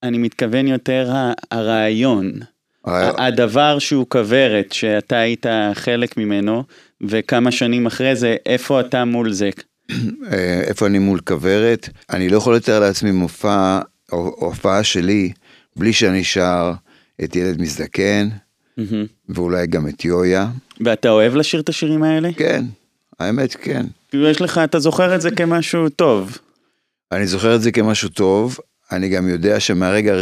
אני 0.03 0.19
מתכוון 0.19 0.67
יותר 0.67 1.13
הרעיון. 1.51 2.33
הדבר 3.19 3.79
שהוא 3.79 4.07
כוורת, 4.09 4.73
שאתה 4.73 5.19
היית 5.19 5.47
חלק 5.75 6.17
ממנו, 6.17 6.65
וכמה 7.01 7.53
שנים 7.53 7.87
אחרי 7.87 8.17
זה, 8.17 8.37
איפה 8.47 8.81
אתה 8.81 9.05
מול 9.05 9.33
זה? 9.33 9.51
אה, 10.33 10.61
איפה 10.61 10.87
אני 10.87 10.99
מול 10.99 11.21
כוורת, 11.21 11.89
אני 12.11 12.29
לא 12.29 12.37
יכול 12.37 12.57
לתאר 12.57 12.81
לעצמי 12.81 13.11
מופע, 13.11 13.81
או 14.13 14.35
הופעה 14.39 14.85
שלי, 14.85 15.33
בלי 15.77 15.93
שאני 15.93 16.25
שר 16.25 16.73
את 17.25 17.37
ילד 17.37 17.61
מזדקן. 17.61 18.29
ואולי 19.29 19.67
גם 19.67 19.89
את 19.89 20.05
יויה. 20.05 20.49
ואתה 20.81 21.11
אוהב 21.11 21.35
לשיר 21.35 21.61
את 21.61 21.69
השירים 21.69 22.03
האלה? 22.03 22.29
כן, 22.37 22.65
האמת 23.21 23.55
כן. 23.55 23.87
יש 24.13 24.41
לך, 24.41 24.59
אתה 24.65 24.79
זוכר 24.79 25.15
את 25.15 25.21
זה 25.21 25.31
כמשהו 25.31 25.89
טוב. 25.89 26.39
אני 27.13 27.27
זוכר 27.27 27.57
את 27.57 27.63
זה 27.63 27.73
כמשהו 27.73 28.09
טוב, 28.09 28.59
אני 28.93 29.09
גם 29.09 29.29
יודע 29.29 29.61
שמהרגע 29.61 30.15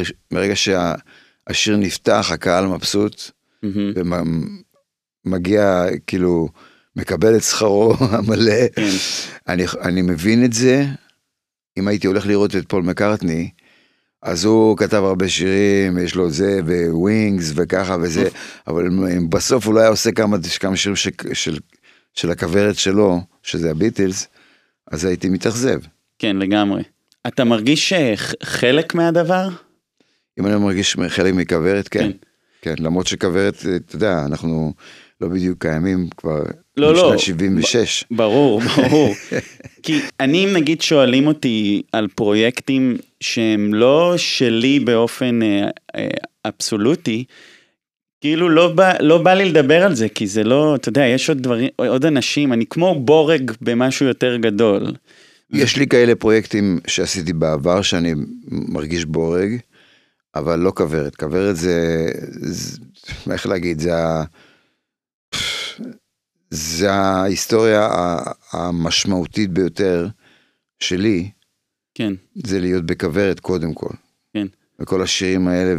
שהשיר 0.54 1.76
נפתח, 1.76 2.30
הקהל 2.32 2.66
מבסוט. 2.66 3.30
ומגיע, 5.26 5.84
כאילו, 6.06 6.48
מקבל 6.96 7.36
את 7.36 7.42
שכרו 7.42 7.94
המלא. 8.18 8.68
כן. 8.76 8.88
אני, 9.48 9.64
אני 9.82 10.02
מבין 10.02 10.44
את 10.44 10.52
זה, 10.52 10.84
אם 11.78 11.88
הייתי 11.88 12.06
הולך 12.06 12.26
לראות 12.26 12.56
את 12.56 12.68
פול 12.68 12.82
מקארטני, 12.82 13.50
אז 14.22 14.44
הוא 14.44 14.76
כתב 14.76 15.02
הרבה 15.04 15.28
שירים, 15.28 15.98
יש 15.98 16.14
לו 16.14 16.30
זה, 16.30 16.60
וווינגס 16.66 17.52
וככה 17.54 17.96
וזה, 18.02 18.28
אבל 18.66 18.86
אם 18.86 19.30
בסוף 19.30 19.66
הוא 19.66 19.74
לא 19.74 19.80
היה 19.80 19.88
עושה 19.88 20.12
כמה, 20.12 20.36
כמה 20.60 20.76
שירים 20.76 20.96
ש, 20.96 21.08
של, 21.32 21.58
של 22.14 22.30
הכוורת 22.30 22.76
שלו, 22.76 23.20
שזה 23.42 23.70
הביטלס, 23.70 24.26
אז 24.90 25.04
הייתי 25.04 25.28
מתאכזב. 25.28 25.80
כן, 26.18 26.36
לגמרי. 26.36 26.82
אתה 27.26 27.44
מרגיש 27.44 27.88
ש- 27.92 28.34
חלק 28.42 28.94
מהדבר? 28.94 29.48
אם 30.40 30.46
אני 30.46 30.56
מרגיש 30.56 30.96
חלק 31.08 31.34
מכוורת, 31.34 31.88
כן. 31.88 32.00
כן. 32.00 32.10
כן, 32.62 32.74
למרות 32.78 33.06
שכוורת, 33.06 33.54
אתה 33.76 33.96
יודע, 33.96 34.22
אנחנו 34.26 34.74
לא 35.24 35.30
בדיוק 35.30 35.62
קיימים 35.62 36.08
כבר 36.16 36.42
לא, 36.76 36.94
לא. 36.94 37.08
משנת 37.08 37.18
76. 37.18 38.04
ברור, 38.10 38.60
ברור. 38.60 39.14
כי 39.82 40.00
אני, 40.20 40.44
אם 40.44 40.52
נגיד 40.52 40.80
שואלים 40.80 41.26
אותי 41.26 41.82
על 41.92 42.08
פרויקטים 42.14 42.96
שהם 43.20 43.74
לא 43.74 44.14
שלי 44.16 44.80
באופן 44.80 45.42
אה, 45.42 45.68
אה, 45.96 46.08
אבסולוטי, 46.44 47.24
כאילו 48.20 48.48
לא 48.48 48.72
בא, 48.72 48.92
לא 49.00 49.18
בא 49.22 49.34
לי 49.34 49.44
לדבר 49.44 49.82
על 49.82 49.94
זה, 49.94 50.08
כי 50.08 50.26
זה 50.26 50.44
לא, 50.44 50.74
אתה 50.74 50.88
יודע, 50.88 51.06
יש 51.06 51.28
עוד 51.28 51.38
דברים, 51.38 51.68
עוד 51.76 52.04
אנשים, 52.04 52.52
אני 52.52 52.64
כמו 52.70 53.00
בורג 53.00 53.50
במשהו 53.60 54.06
יותר 54.06 54.36
גדול. 54.36 54.92
יש 55.50 55.76
לי 55.76 55.86
כאלה 55.86 56.14
פרויקטים 56.14 56.78
שעשיתי 56.86 57.32
בעבר 57.32 57.82
שאני 57.82 58.14
מרגיש 58.48 59.04
בורג, 59.04 59.56
אבל 60.34 60.58
לא 60.58 60.72
כוורת. 60.76 61.16
כוורת 61.16 61.56
זה, 61.56 62.08
זה 62.30 62.78
איך 63.32 63.46
להגיד, 63.46 63.80
זה 63.80 63.96
ה... 63.96 64.24
זה 66.54 66.92
ההיסטוריה 66.92 67.88
המשמעותית 68.52 69.50
ביותר 69.50 70.08
שלי, 70.78 71.30
כן, 71.94 72.12
זה 72.34 72.60
להיות 72.60 72.86
בכוורת 72.86 73.40
קודם 73.40 73.74
כל. 73.74 73.90
כן. 74.34 74.46
וכל 74.80 75.02
השירים 75.02 75.48
האלה 75.48 75.74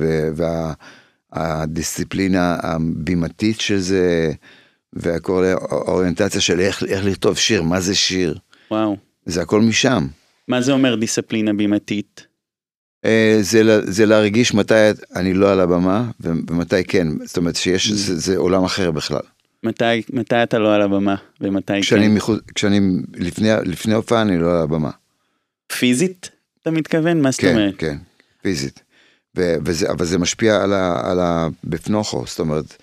והדיסציפלינה 1.33 2.57
הבימתית 2.61 3.61
של 3.61 3.79
זה, 3.79 4.31
וכל 4.93 5.43
האוריינטציה 5.43 6.41
של 6.41 6.59
איך, 6.59 6.83
איך 6.83 7.05
לכתוב 7.05 7.37
שיר, 7.37 7.63
מה 7.63 7.81
זה 7.81 7.95
שיר, 7.95 8.37
וואו. 8.71 8.97
זה 9.25 9.41
הכל 9.41 9.61
משם. 9.61 10.07
מה 10.47 10.61
זה 10.61 10.71
אומר 10.71 10.95
דיסציפלינה 10.95 11.53
בימתית? 11.53 12.27
אה, 13.05 13.37
זה, 13.41 13.81
זה 13.91 14.05
להרגיש 14.05 14.53
מתי 14.53 14.73
אני 15.15 15.33
לא 15.33 15.51
על 15.51 15.59
הבמה 15.59 16.11
ומתי 16.19 16.83
כן, 16.83 17.07
זאת 17.25 17.37
אומרת 17.37 17.55
שיש, 17.55 17.91
זה, 17.91 18.19
זה 18.19 18.37
עולם 18.37 18.63
אחר 18.63 18.91
בכלל. 18.91 19.34
מתי, 19.65 20.01
מתי 20.13 20.43
אתה 20.43 20.59
לא 20.59 20.75
על 20.75 20.81
הבמה 20.81 21.15
ומתי 21.41 21.81
כשאני, 21.81 22.05
כן? 22.07 22.13
מחוץ, 22.13 22.39
כשאני 22.55 22.79
לפני, 23.15 23.49
לפני 23.65 23.93
הופעה 23.93 24.21
אני 24.21 24.37
לא 24.39 24.51
על 24.55 24.61
הבמה. 24.61 24.91
פיזית 25.77 26.29
אתה 26.61 26.71
מתכוון? 26.71 27.21
מה 27.21 27.31
זאת 27.31 27.41
כן, 27.41 27.51
אומרת? 27.51 27.73
כן, 27.77 27.97
פיזית. 28.41 28.83
ו- 29.37 29.55
וזה, 29.65 29.91
אבל 29.91 30.05
זה 30.05 30.17
משפיע 30.17 30.63
על 30.63 30.73
ה... 30.73 31.11
על 31.11 31.19
ה 31.19 31.47
בפנוכו, 31.63 32.23
זאת 32.27 32.39
אומרת, 32.39 32.77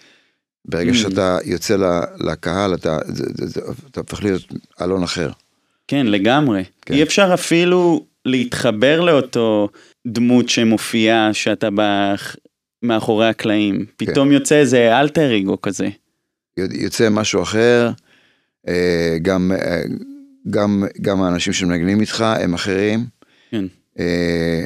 ברגע 0.65 0.91
Mm. 0.91 0.95
שאתה 0.95 1.39
יוצא 1.45 1.77
ל- 1.77 2.01
לקהל, 2.31 2.75
אתה, 2.75 2.99
זה, 3.07 3.25
זה, 3.35 3.47
זה, 3.47 3.61
אתה 3.91 4.01
הופך 4.01 4.23
להיות 4.23 4.43
אלון 4.83 5.03
אחר. 5.03 5.31
כן, 5.89 6.07
לגמרי. 6.07 6.65
כן. 6.83 6.95
אי 6.95 7.03
אפשר 7.03 7.31
אפילו 7.35 8.05
להתחבר 8.25 9.01
לאותו 9.01 9.69
דמות 10.07 10.49
שמופיעה 10.49 11.35
שאתה 11.35 11.71
בא 11.71 12.15
מאחורי 12.83 13.29
הקלעים. 13.29 13.87
פתאום 13.97 14.33
יוצא 14.33 14.55
איזה 14.55 15.01
אלטר 15.01 15.37
אגו 15.39 15.61
כזה. 15.61 15.89
יוצא 16.57 17.09
משהו 17.11 17.43
אחר, 17.43 17.91
אה, 18.69 19.17
גם, 19.23 19.53
אה, 19.53 19.83
גם, 20.51 20.85
גם 21.01 21.23
האנשים 21.23 21.53
שמנגנים 21.53 22.01
איתך 22.01 22.21
הם 22.21 22.55
אחרים. 22.55 23.07
כן. 23.51 23.65
אה, 23.99 24.65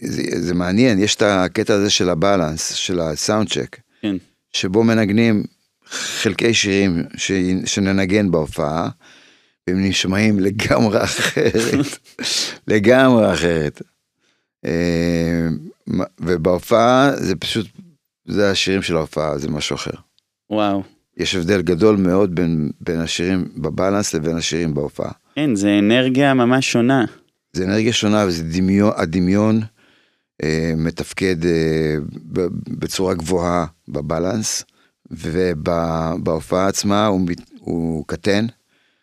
זה, 0.00 0.22
זה 0.40 0.54
מעניין, 0.54 0.98
יש 0.98 1.14
את 1.14 1.22
הקטע 1.22 1.74
הזה 1.74 1.90
של 1.90 2.08
הבלנס, 2.08 2.72
של 2.72 3.00
הסאונד 3.00 3.48
צ'ק. 3.48 3.76
כן. 4.02 4.16
שבו 4.52 4.84
מנגנים 4.84 5.42
חלקי 5.86 6.54
שירים 6.54 7.02
ש... 7.16 7.32
שננגן 7.64 8.30
בהופעה, 8.30 8.88
והם 9.66 9.84
נשמעים 9.84 10.40
לגמרי 10.40 11.04
אחרת, 11.04 11.86
לגמרי 12.68 13.32
אחרת. 13.32 13.82
ובהופעה 16.20 17.10
זה 17.16 17.36
פשוט, 17.36 17.66
זה 18.28 18.50
השירים 18.50 18.82
של 18.82 18.96
ההופעה, 18.96 19.38
זה 19.38 19.48
משהו 19.48 19.76
אחר. 19.76 19.90
וואו. 20.50 20.82
יש 21.16 21.34
הבדל 21.34 21.62
גדול 21.62 21.96
מאוד 21.96 22.34
בין, 22.34 22.70
בין 22.80 23.00
השירים 23.00 23.48
בבלנס 23.56 24.14
לבין 24.14 24.36
השירים 24.36 24.74
בהופעה. 24.74 25.10
כן, 25.34 25.54
זה 25.54 25.78
אנרגיה 25.78 26.34
ממש 26.34 26.72
שונה. 26.72 27.04
זה 27.52 27.64
אנרגיה 27.64 27.92
שונה 27.92 28.24
וזה 28.26 28.44
דמיון, 28.44 28.92
הדמיון 28.96 29.60
אה, 30.42 30.72
מתפקד 30.76 31.46
אה, 31.46 31.96
ב, 32.32 32.40
בצורה 32.68 33.14
גבוהה 33.14 33.66
בבלנס, 33.88 34.64
ובהופעה 35.10 36.68
עצמה 36.68 37.06
הוא, 37.06 37.20
הוא 37.60 38.04
קטן, 38.06 38.46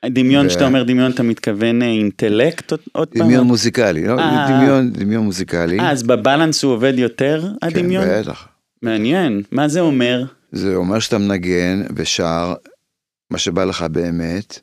דמיון, 0.06 0.46
ו- 0.46 0.50
שאתה 0.50 0.66
אומר 0.66 0.84
דמיון, 0.84 1.12
אתה 1.12 1.24
מתכוון 1.24 1.82
אה, 1.82 1.88
אינטלקט 1.88 2.72
עוד- 2.72 2.80
עוד 2.92 3.08
פעם? 3.08 3.22
דמיון 3.28 3.48
מוזיקלי, 3.48 4.08
לא, 4.08 4.20
אה. 4.20 4.48
דמיון, 4.50 4.92
דמיון 4.92 5.24
מוזיקלי. 5.26 5.80
אה, 5.80 5.92
אז 5.92 6.04
בבלנס 6.04 6.64
הוא 6.64 6.74
עובד 6.74 6.94
יותר, 6.98 7.48
הדמיון? 7.62 8.06
כן, 8.06 8.22
בטח. 8.22 8.48
מעניין. 8.82 9.42
מה 9.52 9.68
זה 9.68 9.80
אומר? 9.80 10.24
זה 10.52 10.76
אומר 10.76 11.00
שאתה 11.00 11.18
מנגן 11.18 11.82
ושר 11.96 12.54
מה 13.30 13.38
שבא 13.38 13.64
לך 13.64 13.82
באמת 13.82 14.60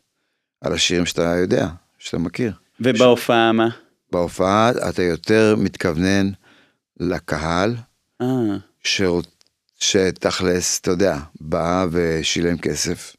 על 0.60 0.72
השירים 0.72 1.06
שאתה 1.06 1.22
יודע, 1.22 1.68
שאתה 1.98 2.18
מכיר. 2.18 2.52
ובהופעה 2.80 3.52
מה? 3.52 3.68
בהופעה 4.12 4.70
אתה 4.88 5.02
יותר 5.02 5.54
מתכוונן 5.58 6.30
לקהל, 7.00 7.74
אה, 8.22 8.26
שרוצ- 8.84 9.36
שתכלס, 9.80 10.80
אתה 10.80 10.90
יודע, 10.90 11.18
בא 11.40 11.86
ושילם 11.90 12.58
כסף 12.58 13.16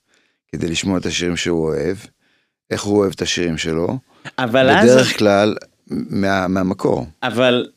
כדי 0.51 0.67
לשמוע 0.67 0.97
את 0.97 1.05
השירים 1.05 1.37
שהוא 1.37 1.65
אוהב, 1.67 1.97
איך 2.71 2.81
הוא 2.83 2.97
אוהב 2.97 3.11
את 3.15 3.21
השירים 3.21 3.57
שלו, 3.57 3.99
אבל 4.39 4.69
אז... 4.69 4.85
בדרך 4.85 5.17
כלל 5.19 5.55
מה, 5.89 6.47
מהמקור. 6.47 7.07
אבל 7.23 7.67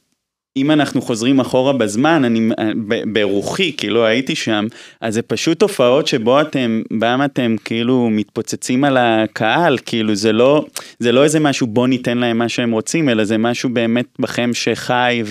אם 0.56 0.70
אנחנו 0.70 1.02
חוזרים 1.02 1.40
אחורה 1.40 1.72
בזמן, 1.72 2.24
אני 2.24 2.48
ב- 2.88 3.12
ברוחי, 3.12 3.76
כי 3.76 3.88
לא 3.88 4.04
הייתי 4.04 4.34
שם, 4.34 4.66
אז 5.00 5.14
זה 5.14 5.22
פשוט 5.22 5.62
הופעות 5.62 6.06
שבו 6.06 6.40
אתם, 6.40 6.82
בהם 6.90 7.24
אתם 7.24 7.56
כאילו 7.64 8.08
מתפוצצים 8.10 8.84
על 8.84 8.96
הקהל, 8.96 9.78
כאילו 9.86 10.14
זה 10.14 10.32
לא, 10.32 10.66
זה 10.98 11.12
לא 11.12 11.24
איזה 11.24 11.40
משהו 11.40 11.66
בוא 11.66 11.88
ניתן 11.88 12.18
להם 12.18 12.38
מה 12.38 12.48
שהם 12.48 12.70
רוצים, 12.70 13.08
אלא 13.08 13.24
זה 13.24 13.38
משהו 13.38 13.68
באמת 13.68 14.06
בכם 14.18 14.50
שחי 14.54 15.22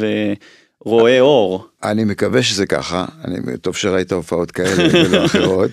ורואה 0.86 1.20
אור. 1.20 1.68
אני 1.84 2.04
מקווה 2.04 2.44
שזה 2.44 2.66
ככה, 2.66 3.06
אני, 3.26 3.58
טוב 3.62 3.76
שראית 3.76 4.12
הופעות 4.12 4.52
כאלה 4.52 4.88
ולא 5.06 5.26
אחרות. 5.26 5.72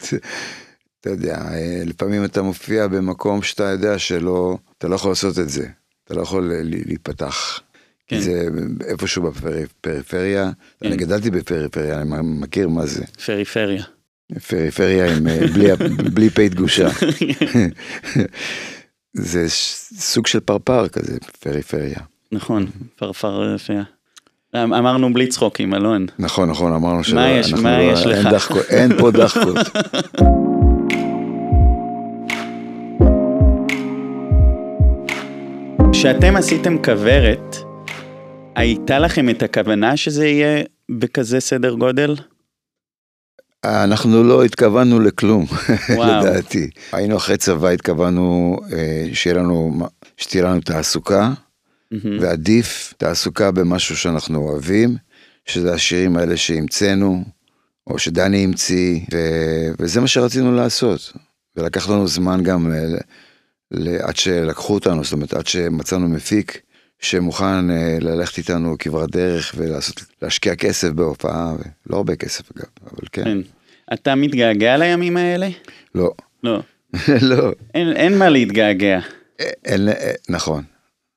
אתה 1.00 1.10
יודע, 1.10 1.34
אה, 1.34 1.82
לפעמים 1.84 2.24
אתה 2.24 2.42
מופיע 2.42 2.86
במקום 2.86 3.42
שאתה 3.42 3.64
יודע 3.64 3.98
שלא, 3.98 4.58
אתה 4.78 4.88
לא 4.88 4.94
יכול 4.94 5.10
לעשות 5.10 5.38
את 5.38 5.48
זה, 5.48 5.66
אתה 6.04 6.14
לא 6.14 6.22
יכול 6.22 6.52
אה, 6.52 6.60
להיפתח. 6.62 7.60
כן. 8.08 8.20
זה 8.20 8.42
איפשהו 8.88 9.22
בפריפריה, 9.22 10.50
כן. 10.80 10.86
אני 10.86 10.96
גדלתי 10.96 11.30
בפריפריה, 11.30 12.00
אני 12.00 12.10
מכיר 12.22 12.68
מה 12.68 12.86
זה. 12.86 13.04
פריפריה. 13.26 13.82
פריפריה 14.48 15.16
עם, 15.16 15.28
אה, 15.28 15.40
בלי, 15.54 15.66
בלי 16.12 16.30
פי 16.30 16.48
דגושה. 16.48 16.88
זה 19.14 19.48
ש- 19.48 19.74
סוג 19.98 20.26
של 20.26 20.40
פרפר 20.40 20.88
כזה, 20.88 21.16
פריפריה. 21.40 21.98
נכון, 22.32 22.66
פרפרפיה. 22.96 23.82
אמ- 24.54 24.74
אמרנו 24.74 25.14
בלי 25.14 25.26
צחוקים, 25.26 25.74
אלון. 25.74 26.06
נכון, 26.18 26.50
נכון, 26.50 26.72
אמרנו 26.72 27.04
שלא, 27.04 27.20
יש- 27.20 27.46
אנחנו 27.50 27.62
מה 27.62 27.78
לא- 27.78 27.82
יש 27.92 28.06
אין 28.06 28.26
לך? 28.26 28.32
דחקות, 28.32 28.64
אין 28.70 28.98
פה 28.98 29.10
דחקות. 29.10 29.56
כשאתם 35.92 36.36
עשיתם 36.36 36.76
כוורת, 36.84 37.56
הייתה 38.56 38.98
לכם 38.98 39.30
את 39.30 39.42
הכוונה 39.42 39.96
שזה 39.96 40.26
יהיה 40.26 40.64
בכזה 40.90 41.40
סדר 41.40 41.74
גודל? 41.74 42.14
אנחנו 43.64 44.24
לא 44.24 44.44
התכוונו 44.44 45.00
לכלום. 45.00 45.46
לדעתי. 46.08 46.70
היינו 46.92 47.16
אחרי 47.16 47.36
צבא, 47.36 47.68
התכוונו 47.68 48.56
אה, 48.72 49.06
שיהיה 49.12 49.36
לנו, 49.36 49.88
שתהיה 50.16 50.44
לנו 50.44 50.60
תעסוקה. 50.60 51.32
ועדיף 52.20 52.94
תעסוקה 52.96 53.50
במשהו 53.50 53.96
שאנחנו 53.96 54.38
אוהבים, 54.38 54.96
שזה 55.44 55.74
השירים 55.74 56.16
האלה 56.16 56.36
שהמצאנו, 56.36 57.24
או 57.86 57.98
שדני 57.98 58.44
המציא, 58.44 59.00
ו... 59.14 59.18
וזה 59.78 60.00
מה 60.00 60.06
שרצינו 60.06 60.56
לעשות. 60.56 61.12
ולקח 61.56 61.88
לנו 61.88 62.08
זמן 62.08 62.42
גם 62.42 62.72
ל... 62.72 62.96
ל... 63.70 63.96
עד 64.02 64.16
שלקחו 64.16 64.74
אותנו, 64.74 65.04
זאת 65.04 65.12
אומרת, 65.12 65.34
עד 65.34 65.46
שמצאנו 65.46 66.08
מפיק 66.08 66.60
שמוכן 67.00 67.70
אה, 67.70 67.98
ללכת 68.00 68.38
איתנו 68.38 68.76
כברת 68.78 69.10
דרך 69.10 69.54
ולעשות, 69.58 70.04
להשקיע 70.22 70.54
כסף 70.54 70.88
בהופעה, 70.88 71.52
ולא 71.86 71.96
הרבה 71.96 72.16
כסף 72.16 72.42
אגב, 72.56 72.66
אבל 72.84 73.08
כן. 73.12 73.24
כן. 73.24 73.38
אתה 73.94 74.14
מתגעגע 74.14 74.76
לימים 74.76 75.16
האלה? 75.16 75.48
לא, 75.94 76.10
לא. 76.42 76.60
לא, 77.30 77.52
אין, 77.74 77.92
אין 77.96 78.18
מה 78.18 78.28
להתגעגע. 78.28 79.00
אין, 79.64 79.88
אה, 79.88 80.12
נכון. 80.28 80.64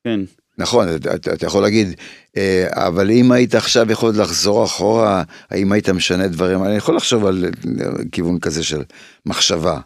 כן. 0.04 0.20
נכון, 0.58 0.94
אתה, 0.94 1.14
אתה- 1.14 1.46
יכול 1.46 1.62
להגיד, 1.62 1.88
אה, 2.36 2.66
אבל 2.70 3.10
אם 3.10 3.32
היית 3.32 3.54
עכשיו 3.54 3.92
יכול 3.92 4.12
לחזור 4.16 4.64
אחורה, 4.64 5.22
האם 5.50 5.72
היית 5.72 5.88
משנה 5.88 6.28
דברים, 6.28 6.64
אני 6.64 6.76
יכול 6.76 6.96
לחשוב 6.96 7.26
על 7.26 7.44
אה, 7.80 7.86
כיוון 8.12 8.38
כזה 8.38 8.64
של 8.64 8.82
מחשבה, 9.26 9.80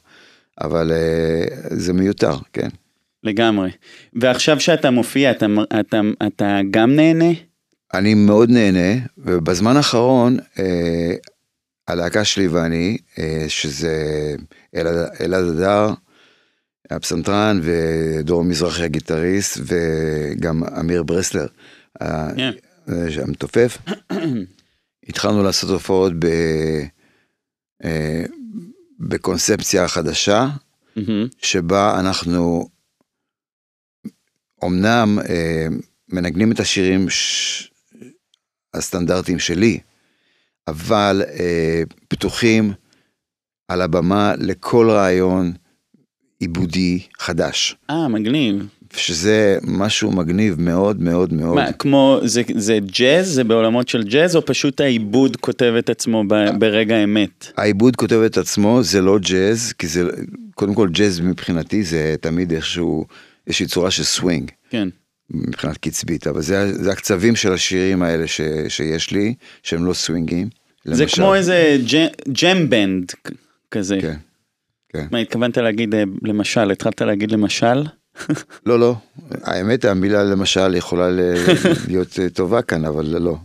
אבל 0.61 0.93
אה, 0.93 1.45
זה 1.71 1.93
מיותר, 1.93 2.37
כן. 2.53 2.69
לגמרי. 3.25 3.71
ועכשיו 4.13 4.61
שאתה 4.61 4.91
מופיע, 4.91 5.31
אתה, 5.31 5.47
אתה, 5.81 6.01
אתה 6.27 6.61
גם 6.71 6.97
נהנה? 6.97 7.31
אני 7.95 8.15
מאוד 8.15 8.51
נהנה, 8.51 9.01
ובזמן 9.19 9.77
האחרון, 9.77 10.37
אה, 10.59 11.15
הלהקה 11.89 12.25
שלי 12.25 12.49
ואני, 12.49 12.97
אה, 13.19 13.45
שזה 13.49 13.95
אלעד 14.77 14.97
אלעד 15.21 15.45
אדר, 15.45 15.91
הפסנתרן, 16.91 17.61
ודור 17.63 18.45
מזרחי 18.45 18.83
הגיטריסט, 18.85 19.59
וגם 19.67 20.65
אמיר 20.81 21.03
ברסלר, 21.03 21.47
ה- 22.01 22.35
כן. 22.37 22.51
אה, 22.89 23.23
המתופף, 23.23 23.79
התחלנו 25.09 25.43
לעשות 25.43 25.71
הופעות 25.71 26.13
ב, 26.19 26.27
אה, 27.85 28.25
בקונספציה 29.01 29.89
חדשה, 29.89 30.49
מהמם. 30.97 31.27
שבה 31.43 32.01
אנחנו 32.01 32.69
אומנם 34.65 35.19
אה, 35.29 35.67
מנגנים 36.09 36.53
את 36.53 36.61
השירים 36.61 37.11
ש... 37.11 37.71
הסטנדרטיים 38.75 39.39
שלי, 39.39 39.79
אבל 40.69 41.23
אה, 41.41 41.83
פתוחים 42.09 42.73
על 43.69 43.83
הבמה 43.83 44.35
לכל 44.39 44.91
רעיון 44.91 45.53
עיבודי 46.41 47.01
חדש, 47.19 47.77
אה, 47.91 48.09
מגניב. 48.09 48.67
שזה 48.97 49.59
משהו 49.63 50.13
מגניב 50.13 50.61
מאוד 50.61 51.01
מאוד 51.01 51.33
מאוד. 51.33 51.55
מה, 51.55 51.73
כמו, 51.73 52.21
זה, 52.25 52.43
זה 52.55 52.79
ג'אז? 52.99 53.29
זה 53.29 53.45
בעולמות 53.45 53.89
של 53.89 54.03
ג'אז, 54.03 54.37
או 54.37 54.47
פשוט 54.47 54.81
העיבוד 54.81 55.37
כותב 55.37 55.75
את 55.79 55.91
עצמו 55.91 56.25
ב, 56.29 56.35
ברגע 56.59 56.97
האמת? 56.97 57.53
העיבוד 57.57 57.97
כותב 57.97 58.21
את 58.27 58.39
עצמו, 58.39 58.83
זה 58.83 59.01
לא 59.01 59.19
ג'אז, 59.19 59.73
כי 59.73 59.87
זה, 59.87 60.11
קודם 60.55 60.75
כל 60.75 60.89
ג'אז 60.89 61.21
מבחינתי 61.21 61.83
זה 61.83 62.15
תמיד 62.21 62.53
איכשהו, 62.53 63.07
איזושהי 63.47 63.67
צורה 63.67 63.91
של 63.91 64.03
סווינג. 64.03 64.51
כן. 64.71 64.89
מבחינת 65.31 65.77
קצבית, 65.79 66.27
אבל 66.27 66.43
זה, 66.43 66.83
זה 66.83 66.93
הקצבים 66.93 67.37
של 67.37 67.53
השירים 67.53 68.03
האלה 68.03 68.27
ש, 68.27 68.41
שיש 68.69 69.11
לי, 69.11 69.35
שהם 69.63 69.85
לא 69.85 69.95
סווינגים. 69.95 70.49
זה 70.85 71.03
למשל. 71.03 71.17
כמו 71.17 71.35
איזה 71.35 71.77
jam 72.29 72.71
band 72.71 73.13
כזה. 73.71 73.99
כן, 74.01 74.17
כן. 74.89 75.07
מה, 75.11 75.19
התכוונת 75.19 75.59
להגיד, 75.59 75.95
אה, 75.95 76.03
למשל, 76.23 76.71
התחלת 76.71 77.03
להגיד 77.03 77.33
למשל? 77.33 77.85
לא, 78.67 78.79
לא, 78.79 78.95
האמת 79.43 79.85
המילה 79.85 80.25
למשל 80.25 80.75
יכולה 80.75 81.11
להיות 81.89 82.19
אה, 82.19 82.29
טובה 82.29 82.63
כאן, 82.63 82.85
אבל 82.85 83.07
לא. 83.19 83.37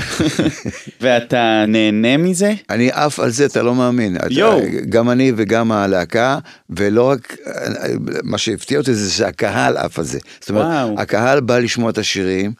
ואתה 1.00 1.64
נהנה 1.68 2.16
מזה? 2.16 2.54
אני 2.70 2.90
עף 2.92 3.20
על 3.20 3.30
זה, 3.30 3.46
אתה 3.46 3.62
לא 3.62 3.74
מאמין. 3.74 4.16
יואו. 4.30 4.60
גם 4.88 5.10
אני 5.10 5.32
וגם 5.36 5.72
הלהקה, 5.72 6.38
ולא 6.70 7.10
רק, 7.10 7.36
מה 8.22 8.38
שהפתיע 8.38 8.78
אותי 8.78 8.94
זה 8.94 9.12
שהקהל 9.12 9.76
עף 9.76 9.98
על 9.98 10.04
זה. 10.04 10.18
זאת 10.40 10.50
אומרת, 10.50 10.64
וואו. 10.64 10.94
הקהל 11.00 11.40
בא 11.40 11.58
לשמוע 11.58 11.90
את 11.90 11.98
השירים, 11.98 12.52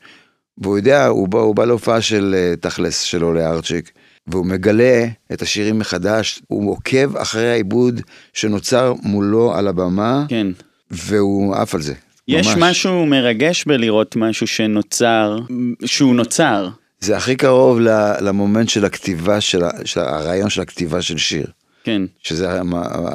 והוא 0.59 0.77
יודע, 0.77 1.07
הוא 1.07 1.29
בא, 1.29 1.39
הוא 1.39 1.57
בא 1.57 1.65
להופעה 1.65 2.01
של 2.01 2.35
אה, 2.39 2.57
תכלס 2.61 3.01
של 3.01 3.23
עולה 3.23 3.51
ארצ'יק, 3.51 3.91
והוא 4.27 4.47
מגלה 4.47 5.07
את 5.33 5.43
השירים 5.43 5.79
מחדש, 5.79 6.43
הוא 6.49 6.71
עוקב 6.71 7.17
אחרי 7.17 7.51
העיבוד 7.51 8.01
שנוצר 8.33 8.95
מולו 9.03 9.55
על 9.55 9.69
הבמה, 9.69 10.25
כן. 10.29 10.47
והוא 10.91 11.55
עף 11.55 11.75
על 11.75 11.83
זה. 11.83 11.95
יש 12.29 12.47
ממש. 12.47 12.57
משהו 12.59 13.07
מרגש 13.07 13.65
בלראות 13.65 14.17
משהו 14.17 14.47
שנוצר, 14.47 15.39
שהוא 15.85 16.15
נוצר. 16.15 16.69
זה 17.05 17.17
הכי 17.17 17.37
קרוב 17.37 17.79
למומנט 18.21 18.69
של 18.69 18.85
הכתיבה, 18.85 19.41
של, 19.41 19.61
של 19.85 20.01
הרעיון 20.01 20.51
של 20.51 20.61
הכתיבה 20.61 21.03
של 21.03 21.19
שיר, 21.19 21.47
כן. 21.85 22.03
שזה 22.23 22.47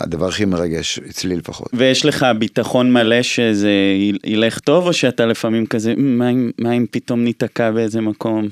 הדבר 0.01 0.27
הכי 0.27 0.45
מרגש, 0.45 0.99
אצלי 1.09 1.35
לפחות. 1.35 1.67
ויש 1.73 2.05
לך 2.05 2.25
ביטחון 2.39 2.93
מלא 2.93 3.21
שזה 3.21 3.69
יל- 3.99 4.17
ילך 4.25 4.59
טוב, 4.59 4.87
או 4.87 4.93
שאתה 4.93 5.25
לפעמים 5.25 5.65
כזה, 5.65 5.93
"מ, 5.97 6.17
מה 6.17 6.29
אם, 6.29 6.51
מה 6.59 6.73
אם 6.73 6.85
פתאום 6.91 7.23
ניתקע 7.23 7.71
באיזה 7.71 8.01
מקום? 8.01 8.47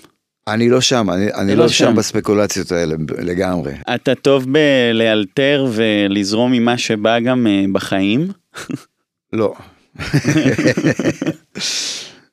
אני 0.48 0.70
לא 0.70 0.82
שם, 0.82 1.10
אני, 1.10 1.34
אני 1.34 1.56
לא 1.56 1.64
לא 1.64 1.70
שם 1.70 1.86
שם. 1.86 1.96
בספקולציות 1.96 2.72
האלה 2.72 2.96
לגמרי. 3.22 3.74
אתה 3.96 4.16
טוב 4.16 4.46
בלאלתר 4.52 5.68
ולזרום 5.74 6.54
עם 6.54 6.66
מה 6.66 6.78
שבא 6.78 7.20
גם 7.20 7.48
אה, 7.48 7.64
בחיים? 7.74 8.28
לא. 9.34 9.54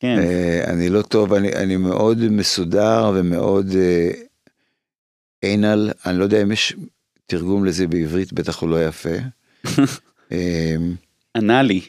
כן. 0.00 0.18
אה, 0.18 0.64
אני 0.66 0.88
לא 0.88 1.02
טוב, 1.02 1.34
אני, 1.34 1.52
אני 1.52 1.76
מאוד 1.76 2.18
מסודר 2.18 3.12
ומאוד 3.14 3.66
אה, 3.76 4.10
anal, 5.44 5.92
אני 6.06 6.18
לא 6.18 6.24
יודע 6.24 6.42
אם 6.42 6.52
יש 6.52 6.76
תרגום 7.26 7.64
לזה 7.64 7.86
בעברית, 7.86 8.32
בטח 8.32 8.60
הוא 8.60 8.70
לא 8.70 8.86
יפה. 8.86 9.14
ענה 11.36 11.62
לי. 11.62 11.80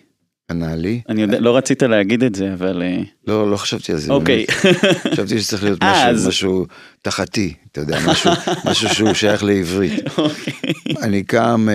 ענה 0.50 0.76
לי. 0.76 1.02
אני 1.10 1.22
יודע, 1.22 1.40
לא 1.40 1.58
רצית 1.58 1.84
להגיד 1.84 2.24
את 2.24 2.36
זה, 2.36 2.54
אבל... 2.54 2.82
אה, 2.82 3.02
לא, 3.28 3.52
לא 3.52 3.58
חשבתי 3.58 3.92
על 3.92 3.98
זה. 3.98 4.12
אוקיי. 4.12 4.46
חשבתי 5.14 5.42
שצריך 5.42 5.64
להיות 5.64 5.84
משהו, 6.28 6.66
תחתי, 7.02 7.54
אתה 7.72 7.82
יודע, 7.82 8.00
משהו, 8.08 8.32
משהו 8.70 8.90
שהוא 8.90 9.14
שייך 9.14 9.44
לעברית. 9.44 9.94
אוקיי. 10.18 10.54
אני 11.02 11.24
קם, 11.24 11.68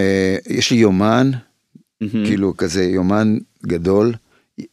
יש 0.49 0.71
לי 0.71 0.77
יומן. 0.77 1.31
כאילו 2.01 2.57
כזה 2.57 2.85
יומן 2.85 3.39
גדול, 3.67 4.13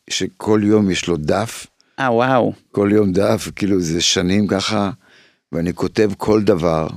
שכל 0.10 0.62
יום 0.64 0.92
יש 0.92 1.08
לו 1.08 1.18
דף, 1.18 1.68
אה, 2.00 2.14
וואו. 2.14 2.54
כל 2.72 2.90
יום 2.94 3.12
דף, 3.12 3.50
כאילו 3.56 3.82
זה 3.82 4.02
שנים 4.02 4.48
ככה, 4.48 4.92
ואני 5.52 5.74
כותב 5.74 6.12
כל 6.18 6.44
דבר, 6.44 6.88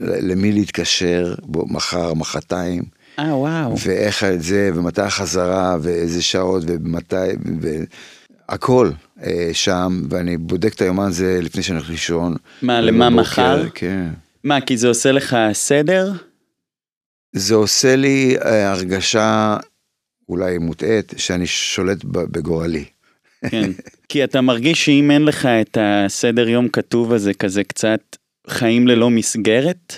למי 0.00 0.52
להתקשר, 0.52 1.34
בו, 1.42 1.66
מחר, 1.66 2.14
מחרתיים, 2.14 2.82
אה, 3.18 3.36
וואו. 3.36 3.74
ואיך 3.86 4.24
את 4.24 4.42
זה, 4.42 4.70
ומתי 4.74 5.02
החזרה, 5.02 5.76
ואיזה 5.82 6.22
שעות, 6.22 6.62
ומתי, 6.66 7.16
והכל 8.48 8.90
אה, 9.22 9.50
שם, 9.52 10.02
ואני 10.10 10.36
בודק 10.36 10.74
את 10.74 10.80
היומן 10.80 11.06
הזה 11.06 11.38
לפני 11.42 11.62
שאני 11.62 11.78
הולך 11.78 11.90
לישון. 11.90 12.36
מה, 12.62 12.80
למה 12.80 13.10
בבוקר, 13.10 13.20
מחר? 13.20 13.68
כן. 13.74 14.08
מה, 14.44 14.60
כי 14.60 14.76
זה 14.76 14.88
עושה 14.88 15.12
לך 15.12 15.36
סדר? 15.52 16.12
זה 17.32 17.54
עושה 17.54 17.96
לי 17.96 18.36
אה, 18.44 18.70
הרגשה 18.70 19.56
אולי 20.28 20.58
מוטעית, 20.58 21.12
שאני 21.16 21.46
שולט 21.46 22.04
בגורלי. 22.04 22.84
כן. 23.50 23.70
כי 24.08 24.24
אתה 24.24 24.40
מרגיש 24.40 24.84
שאם 24.84 25.10
אין 25.10 25.24
לך 25.24 25.46
את 25.46 25.78
הסדר 25.80 26.48
יום 26.48 26.68
כתוב 26.68 27.12
הזה, 27.12 27.34
כזה 27.34 27.64
קצת 27.64 28.00
חיים 28.48 28.88
ללא 28.88 29.10
מסגרת? 29.10 29.94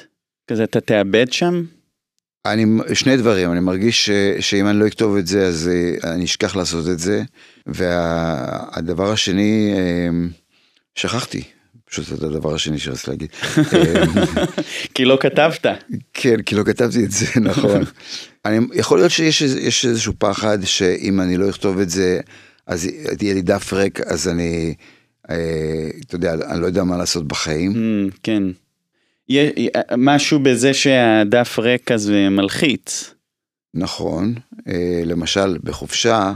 כזה 0.51 0.65
אתה 0.65 0.81
תאבד 0.81 1.33
שם? 1.33 1.65
אני, 2.47 2.65
שני 2.95 3.17
דברים, 3.17 3.53
אני 3.53 3.61
מרגיש 3.61 4.07
ש, 4.07 4.11
שאם 4.41 4.67
אני 4.67 4.79
לא 4.79 4.87
אכתוב 4.87 5.17
את 5.17 5.27
זה, 5.27 5.47
אז 5.47 5.71
אה, 5.73 6.15
אני 6.15 6.25
אשכח 6.25 6.57
לעשות 6.57 6.89
את 6.89 6.99
זה. 6.99 7.23
והדבר 7.67 9.13
השני, 9.13 9.73
אה, 9.77 10.09
שכחתי, 10.95 11.43
פשוט 11.91 12.13
את 12.13 12.23
הדבר 12.23 12.55
השני 12.55 12.79
שרציתי 12.79 13.11
להגיד. 13.11 13.29
אה, 13.59 14.05
כי 14.95 15.05
לא 15.05 15.19
כתבת. 15.21 15.67
כן, 16.15 16.43
כי 16.43 16.55
לא 16.55 16.63
כתבתי 16.65 17.05
את 17.05 17.11
זה, 17.11 17.27
נכון. 17.51 17.81
אני, 18.45 18.67
יכול 18.75 18.99
להיות 18.99 19.11
שיש 19.11 19.87
איזשהו 19.87 20.13
פחד 20.19 20.59
שאם 20.65 21.21
אני 21.21 21.37
לא 21.37 21.51
אכתוב 21.51 21.79
את 21.79 21.91
זה, 21.91 22.21
אז 22.67 22.89
תהיה 23.19 23.35
לי 23.35 23.43
דף 23.43 23.73
ריק, 23.73 24.01
אז 24.01 24.29
אני, 24.29 24.75
אה, 25.31 25.37
אתה 26.07 26.15
יודע, 26.15 26.35
אני 26.35 26.61
לא 26.61 26.67
יודע 26.67 26.85
מה 26.85 26.97
לעשות 26.97 27.29
בחיים. 27.29 27.73
Mm, 27.73 28.17
כן. 28.23 28.43
יה- 29.29 29.51
משהו 29.97 30.39
בזה 30.39 30.75
שהדף 30.75 31.59
ריק 31.59 31.91
אז 31.93 32.11
מלחיץ. 32.31 33.15
נכון, 33.75 34.35
אה, 34.69 35.03
למשל 35.05 35.59
בחופשה. 35.65 36.33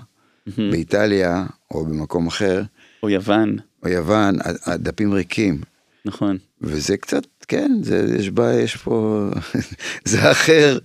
באיטליה 0.71 1.45
או 1.71 1.87
במקום 1.87 2.27
אחר, 2.27 2.63
או 3.03 3.11
יוון, 3.11 3.57
או 3.83 3.89
יוון, 3.89 4.37
הדפים 4.67 5.13
ריקים, 5.13 5.61
נכון. 6.05 6.39
וזה 6.61 6.97
קצת, 6.97 7.23
כן, 7.49 7.71
זה, 7.83 8.17
יש 8.19 8.31
בה, 8.31 8.55
יש 8.55 8.77
פה, 8.77 9.29
זה 10.05 10.31
אחר, 10.31 10.79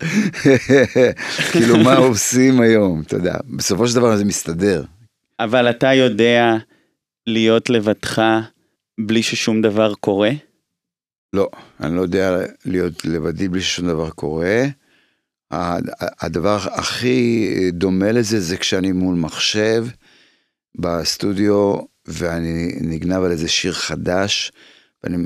כאילו 1.51 1.77
מה 1.77 1.95
עושים 2.07 2.61
היום, 2.61 3.01
אתה 3.01 3.15
יודע, 3.15 3.35
בסופו 3.57 3.87
של 3.87 3.95
דבר 3.95 4.17
זה 4.17 4.25
מסתדר. 4.25 4.83
אבל 5.39 5.69
אתה 5.69 5.93
יודע 5.93 6.55
להיות 7.27 7.69
לבדך 7.69 8.21
בלי 8.99 9.23
ששום 9.23 9.61
דבר 9.61 9.93
קורה? 9.93 10.31
לא, 11.33 11.49
אני 11.79 11.95
לא 11.95 12.01
יודע 12.01 12.37
להיות 12.65 13.05
לבדי 13.05 13.47
בלי 13.47 13.61
ששום 13.61 13.87
דבר 13.87 14.09
קורה. 14.09 14.65
הדבר 16.21 16.57
הכי 16.73 17.49
דומה 17.73 18.11
לזה 18.11 18.39
זה 18.39 18.57
כשאני 18.57 18.91
מול 18.91 19.15
מחשב 19.15 19.85
בסטודיו 20.75 21.75
ואני 22.07 22.75
נגנב 22.81 23.23
על 23.23 23.31
איזה 23.31 23.47
שיר 23.47 23.73
חדש 23.73 24.51
ואני, 25.03 25.17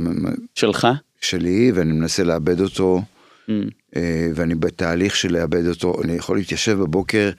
שלך? 0.56 0.88
שלי 1.22 1.72
ואני 1.76 1.92
מנסה 1.92 2.24
לאבד 2.24 2.62
אותו 2.62 3.02
Mm, 3.48 3.52
אה, 3.96 4.32
ואני 4.36 4.56
בתהליך 4.56 5.16
של 5.16 5.34
לאבד 5.34 5.68
אותו. 5.68 6.02
אני 6.04 6.14
יכול 6.14 6.38
להתיישב 6.38 6.78
בבוקר, 6.80 7.32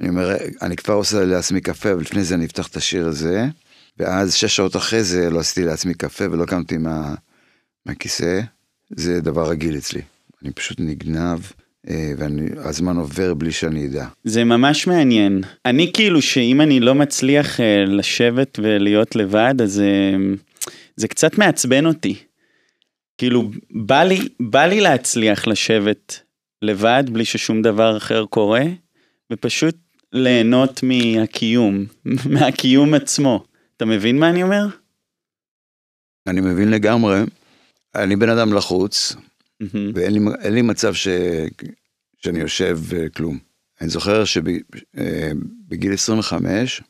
אני 0.00 0.08
אומר, 0.08 0.36
אני 0.62 0.76
כבר 0.76 0.94
עושה 0.94 1.24
לעצמי 1.24 1.60
קפה 1.60 1.96
ולפני 1.96 2.24
זה 2.24 2.34
אני 2.34 2.44
אפתח 2.44 2.68
את 2.68 2.76
השיר 2.76 3.06
הזה. 3.06 3.46
ואז 3.98 4.34
שש 4.34 4.56
שעות 4.56 4.76
אחרי 4.76 5.02
זה 5.02 5.30
לא 5.30 5.40
עשיתי 5.40 5.66
לעצמי 5.66 5.94
קפה 5.94 6.24
ולא 6.30 6.46
קמתי 6.46 6.78
מה, 6.78 7.14
מהכיסא. 7.86 8.40
זה 8.90 9.20
דבר 9.20 9.50
רגיל 9.50 9.78
אצלי. 9.78 10.02
אני 10.42 10.52
פשוט 10.52 10.80
נגנב, 10.80 11.38
והזמן 11.86 12.96
עובר 12.96 13.34
בלי 13.34 13.52
שאני 13.52 13.86
אדע. 13.86 14.06
זה 14.24 14.44
ממש 14.44 14.86
מעניין. 14.86 15.42
אני 15.66 15.92
כאילו 15.92 16.22
שאם 16.22 16.60
אני 16.60 16.80
לא 16.80 16.94
מצליח 16.94 17.60
אה, 17.60 17.84
לשבת 17.86 18.58
ולהיות 18.62 19.16
לבד, 19.16 19.54
אז 19.62 19.80
אה, 19.80 20.16
זה 20.96 21.08
קצת 21.08 21.38
מעצבן 21.38 21.86
אותי. 21.86 22.14
כאילו, 23.18 23.50
בא 23.70 24.02
לי, 24.02 24.28
בא 24.40 24.66
לי 24.66 24.80
להצליח 24.80 25.46
לשבת 25.46 26.20
לבד 26.62 27.04
בלי 27.12 27.24
ששום 27.24 27.62
דבר 27.62 27.96
אחר 27.96 28.24
קורה, 28.24 28.62
ופשוט 29.32 29.76
ליהנות 30.12 30.80
מהקיום, 30.82 31.84
מהקיום 32.34 32.94
עצמו. 32.94 33.44
אתה 33.76 33.84
מבין 33.84 34.18
מה 34.18 34.30
אני 34.30 34.42
אומר? 34.42 34.66
אני 36.26 36.40
מבין 36.40 36.70
לגמרי, 36.70 37.20
אני 37.94 38.16
בן 38.16 38.28
אדם 38.28 38.52
לחוץ, 38.52 39.16
מהמם. 39.60 39.92
ואין 39.94 40.12
לי, 40.12 40.20
לי 40.50 40.62
מצב 40.62 40.94
ש, 40.94 41.08
שאני 42.16 42.38
יושב 42.40 42.78
וכלום. 42.82 43.38
אני 43.80 43.88
זוכר 43.88 44.24
שבגיל 44.24 45.92
25 45.92 46.82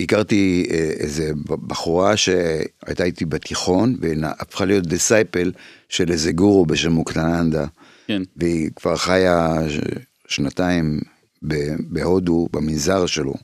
הכרתי 0.00 0.66
אה, 0.70 0.76
איזה 0.76 1.30
בחורה 1.46 2.16
שהייתה 2.16 3.04
איתי 3.04 3.24
בתיכון 3.24 3.96
והפכה 4.00 4.64
להיות 4.64 4.86
דיסייפל 4.86 5.52
של 5.88 6.10
איזה 6.10 6.32
גורו 6.32 6.66
בשם 6.66 6.92
מוקטננדה. 6.92 7.66
כן. 8.06 8.22
והיא 8.36 8.70
כבר 8.76 8.96
חיה 8.96 9.56
ש- 9.68 9.80
שנתיים 10.28 11.00
בהודו, 11.90 12.48
במנזר 12.52 13.06
שלו. 13.06 13.34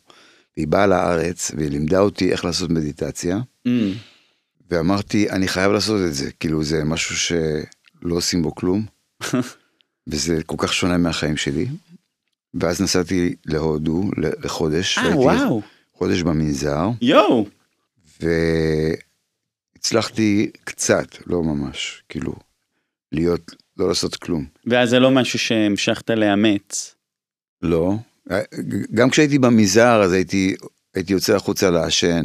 והיא 0.57 0.69
באה 0.69 0.87
לארץ 0.87 1.51
והיא 1.57 1.71
לימדה 1.71 2.01
אותי 2.01 2.33
איך 2.33 2.45
לעשות 2.45 2.71
מדיטציה. 2.71 3.41
Mm, 3.69 3.71
ואמרתי, 4.71 5.31
אני 5.31 5.49
חייב 5.49 5.73
לעשות 5.73 6.01
את 6.09 6.15
זה, 6.15 6.31
כאילו 6.41 6.65
זה 6.65 6.85
משהו 6.85 7.17
שלא 8.03 8.15
עושים 8.15 8.43
בו 8.43 8.55
כלום, 8.55 8.87
וזה 10.09 10.43
כל 10.47 10.57
כך 10.59 10.73
שונה 10.73 10.97
מהחיים 10.97 11.37
שלי. 11.37 11.67
ואז 12.55 12.81
נסעתי 12.81 13.35
להודו 13.47 14.11
לחודש, 14.17 14.99
אה, 14.99 15.17
וואו, 15.17 15.63
חודש 15.93 16.23
במנזר, 16.23 16.89
יואו. 17.01 17.47
והצלחתי 19.77 20.51
קצת, 20.65 21.27
לא 21.27 21.43
ממש, 21.43 22.03
כאילו, 22.09 22.35
להיות, 23.13 23.55
לא 23.77 23.89
לעשות 23.89 24.17
כלום. 24.17 24.47
ואז 24.67 24.91
זה 24.91 24.99
לא 24.99 25.11
משהו 25.11 25.39
שהמשכת 25.39 26.11
לאמץ. 26.11 26.95
לא. 27.63 27.95
גם 28.95 29.11
כשהייתי 29.11 29.39
במנזר, 29.39 30.03
אז 30.03 30.13
הייתי, 30.13 30.55
הייתי 30.95 31.13
יוצא 31.13 31.37
החוצה 31.37 31.71
לעשן, 31.71 32.25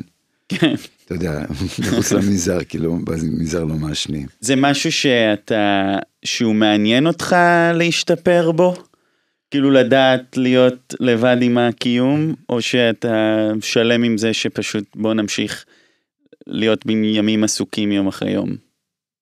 כן. 0.49 0.75
אתה 1.05 1.13
יודע, 1.13 1.41
מחוץ 1.79 2.11
למנזר, 2.11 2.63
כאילו, 2.63 2.97
במנזר 3.03 3.63
לא 3.63 3.75
מעשנים. 3.75 4.27
זה 4.39 4.55
משהו 4.55 4.91
שאתה, 4.91 5.95
שהוא 6.25 6.55
מעניין 6.55 7.07
אותך 7.07 7.35
להשתפר 7.73 8.51
בו? 8.51 8.75
כאילו 9.51 9.71
לדעת 9.71 10.37
להיות 10.37 10.93
לבד 10.99 11.37
עם 11.41 11.57
הקיום, 11.57 12.33
או 12.49 12.61
שאתה 12.61 13.47
שלם 13.61 14.03
עם 14.03 14.17
זה 14.17 14.33
שפשוט 14.33 14.83
בוא 14.95 15.13
נמשיך 15.13 15.65
להיות 16.47 16.85
בימים 16.85 17.43
עסוקים 17.43 17.91
יום 17.91 18.07
אחרי 18.07 18.31
יום? 18.31 18.55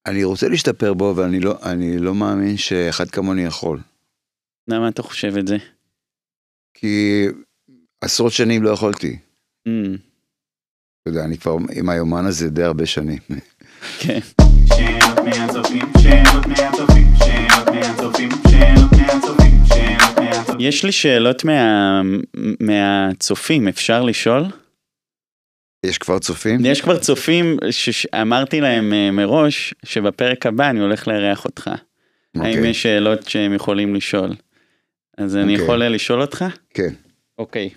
אני 0.05 0.23
רוצה 0.23 0.49
להשתפר 0.49 0.93
בו, 0.93 1.11
אבל 1.11 1.23
אני 1.23 1.39
לא, 1.39 1.55
אני 1.63 1.97
לא 1.97 2.15
מאמין 2.15 2.57
שאחד 2.57 3.09
כמוני 3.09 3.45
יכול. 3.45 3.79
למה 4.67 4.87
אתה 4.87 5.01
חושב 5.01 5.37
את 5.37 5.47
זה? 5.47 5.57
כי 6.73 7.25
עשרות 8.01 8.31
שנים 8.31 8.63
לא 8.63 8.69
יכולתי. 8.69 9.17
Mm, 9.67 9.71
אתה 11.07 11.13
יודע, 11.13 11.25
אני 11.25 11.37
כבר 11.37 11.57
עם 11.73 11.89
היומן 11.89 12.25
הזה 12.25 12.49
די 12.49 12.63
הרבה 12.63 12.85
שנים. 12.85 13.17
כן. 13.99 14.19
שאלות 14.75 15.19
מהצופים, 15.25 15.85
שאלות 16.01 16.45
מהצופים, 16.47 17.07
שאלות 17.17 17.67
מהצופים, 17.67 18.29
שאלות 18.49 18.91
מהצופים, 18.91 19.49
שאלות 19.67 20.19
מהצופים. 20.19 20.59
יש 20.59 20.85
לי 20.85 20.91
שאלות 20.91 21.45
מה... 21.45 22.01
מהצופים, 22.59 23.67
אפשר 23.67 24.03
לשאול? 24.03 24.43
יש 25.85 25.97
כבר 25.97 26.19
צופים? 26.19 26.59
יש 26.65 26.81
כבר 26.81 26.99
צופים 26.99 27.57
שאמרתי 27.71 28.61
להם 28.61 28.93
אה, 28.93 29.11
מראש 29.11 29.73
שבפרק 29.83 30.45
הבא 30.45 30.69
אני 30.69 30.79
הולך 30.79 31.07
לארח 31.07 31.45
אותך. 31.45 31.71
אוקיי. 32.35 32.55
האם 32.55 32.65
יש 32.65 32.83
שאלות 32.83 33.29
שהם 33.29 33.53
יכולים 33.53 33.95
לשאול? 33.95 34.35
אז 35.17 35.35
אני 35.35 35.53
אוקיי. 35.53 35.65
יכול 35.65 35.83
לשאול 35.83 36.21
אותך? 36.21 36.45
כן. 36.73 36.93
אוקיי. 37.37 37.69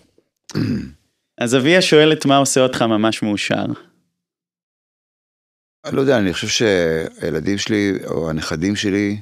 אז 1.39 1.57
אביה 1.57 1.82
שואלת 1.82 2.26
מה 2.26 2.36
עושה 2.36 2.61
אותך 2.61 2.82
ממש 2.82 3.22
מאושר. 3.22 3.64
אני 5.84 5.97
לא 5.97 6.01
יודע, 6.01 6.18
אני 6.18 6.32
חושב 6.32 6.49
שהילדים 6.49 7.59
שלי, 7.59 7.93
או 8.07 8.30
הנכדים 8.30 8.76
שלי, 8.76 9.20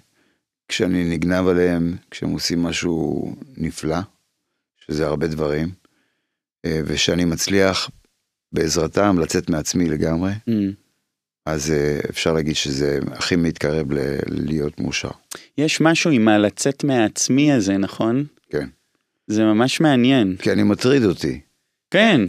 כשאני 0.69 1.05
נגנב 1.05 1.47
עליהם, 1.49 1.97
כשהם 2.11 2.31
עושים 2.31 2.63
משהו 2.63 3.33
נפלא, 3.57 3.99
שזה 4.79 5.07
הרבה 5.07 5.27
דברים, 5.27 5.69
אה, 6.65 6.81
ושאני 6.87 7.25
מצליח 7.25 7.91
בעזרתם 8.53 9.19
לצאת 9.19 9.51
מעצמי 9.51 9.89
לגמרי, 9.89 10.33
Mm. 10.33 10.53
אז 11.47 11.71
אה, 11.71 11.99
אפשר 12.11 12.33
להגיד 12.33 12.57
שזה 12.57 12.99
הכי 13.13 13.37
מתקרב 13.37 13.93
ל- 13.93 14.19
להיות 14.29 14.81
מאושר. 14.81 15.11
יש 15.59 15.81
משהו 15.81 16.11
עם 16.11 16.29
הלצאת 16.29 16.85
מהעצמי 16.85 17.53
הזה, 17.53 17.77
נכון? 17.77 18.25
כן. 18.51 18.69
זה 19.27 19.45
ממש 19.45 19.81
מעניין. 19.81 20.37
כי 20.37 20.53
אני 20.53 20.63
מטריד 20.63 21.05
אותי. 21.05 21.41
כן, 21.97 22.21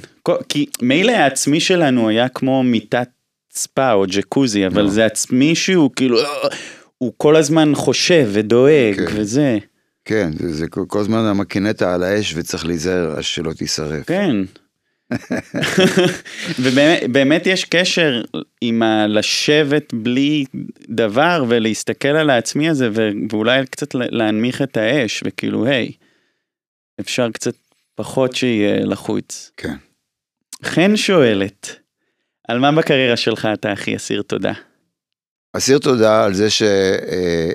כי 0.49 0.65
מילא 0.81 1.11
העצמי 1.11 1.59
שלנו 1.59 2.09
היה 2.09 2.29
כמו 2.29 2.63
מיטת 2.63 3.09
ספא 3.53 3.93
או 3.93 4.05
ג'קוזי, 4.07 4.67
אבל 4.67 4.81
לא. 4.81 4.89
זה 4.89 5.05
עצמי 5.05 5.55
שהוא 5.55 5.91
כאילו, 5.95 6.19
אה, 6.19 6.25
הוא 6.97 7.13
כל 7.17 7.35
הזמן 7.35 7.71
חושב 7.75 8.29
ודואג 8.31 8.95
כן. 8.95 9.15
וזה. 9.15 9.57
כן, 10.05 10.31
זה, 10.39 10.53
זה 10.53 10.67
כל, 10.67 10.83
כל 10.87 10.99
הזמן 10.99 11.25
המקינטה 11.25 11.93
על 11.93 12.03
האש 12.03 12.33
וצריך 12.35 12.65
להיזהר 12.65 13.21
שלא 13.21 13.53
תישרף. 13.53 14.07
כן. 14.07 14.35
ובאמת 16.59 17.03
באמת 17.11 17.47
יש 17.47 17.65
קשר 17.65 18.21
עם 18.61 18.83
הלשבת 18.83 19.93
בלי 19.93 20.45
דבר 20.89 21.45
ולהסתכל 21.47 22.07
על 22.07 22.29
העצמי 22.29 22.69
הזה 22.69 22.89
ואולי 23.29 23.65
קצת 23.65 23.95
להנמיך 23.95 24.61
את 24.61 24.77
האש 24.77 25.23
וכאילו 25.25 25.65
היי, 25.65 25.91
אפשר 26.99 27.31
קצת 27.31 27.53
פחות 27.97 28.35
שיהיה 28.35 28.85
לחוץ. 28.85 29.51
כן. 29.57 29.75
חן 30.63 30.97
שואלת, 30.97 31.75
על 32.47 32.59
מה 32.59 32.71
בקריירה 32.71 33.17
שלך 33.17 33.47
אתה 33.53 33.71
הכי 33.71 33.95
אסיר 33.95 34.21
תודה? 34.21 34.53
אסיר 35.53 35.79
תודה 35.79 36.25
על 36.25 36.33
זה 36.33 36.49
ש, 36.49 36.61
אה, 36.61 37.51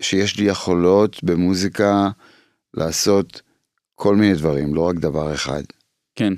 שיש 0.00 0.36
לי 0.38 0.44
יכולות 0.44 1.24
במוזיקה 1.24 2.08
לעשות 2.74 3.42
כל 3.94 4.16
מיני 4.16 4.34
דברים, 4.34 4.74
לא 4.74 4.80
רק 4.80 4.96
דבר 4.96 5.34
אחד. 5.34 5.62
כן, 6.14 6.32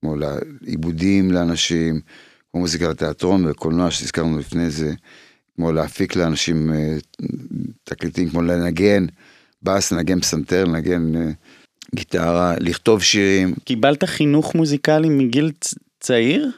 כמו 0.00 0.16
לעיבודים 0.16 1.30
לאנשים, 1.30 2.00
כמו 2.50 2.60
מוזיקה 2.60 2.88
לתיאטרון 2.88 3.46
ולקולנוע 3.46 3.90
שהזכרנו 3.90 4.38
לפני 4.38 4.70
זה, 4.70 4.92
כמו 5.56 5.72
להפיק 5.72 6.16
לאנשים 6.16 6.72
אה, 6.72 6.96
תקליטים, 7.84 8.30
כמו 8.30 8.42
לנגן 8.42 9.06
בס, 9.62 9.92
לנגן 9.92 10.20
פסנתר, 10.20 10.64
לנגן 10.64 11.16
אה, 11.16 11.30
גיטרה, 11.94 12.54
לכתוב 12.60 13.02
שירים. 13.02 13.54
קיבלת 13.64 14.04
חינוך 14.04 14.54
מוזיקלי 14.54 15.08
מגיל 15.08 15.52
צ- 15.60 15.74
צעיר? 16.00 16.50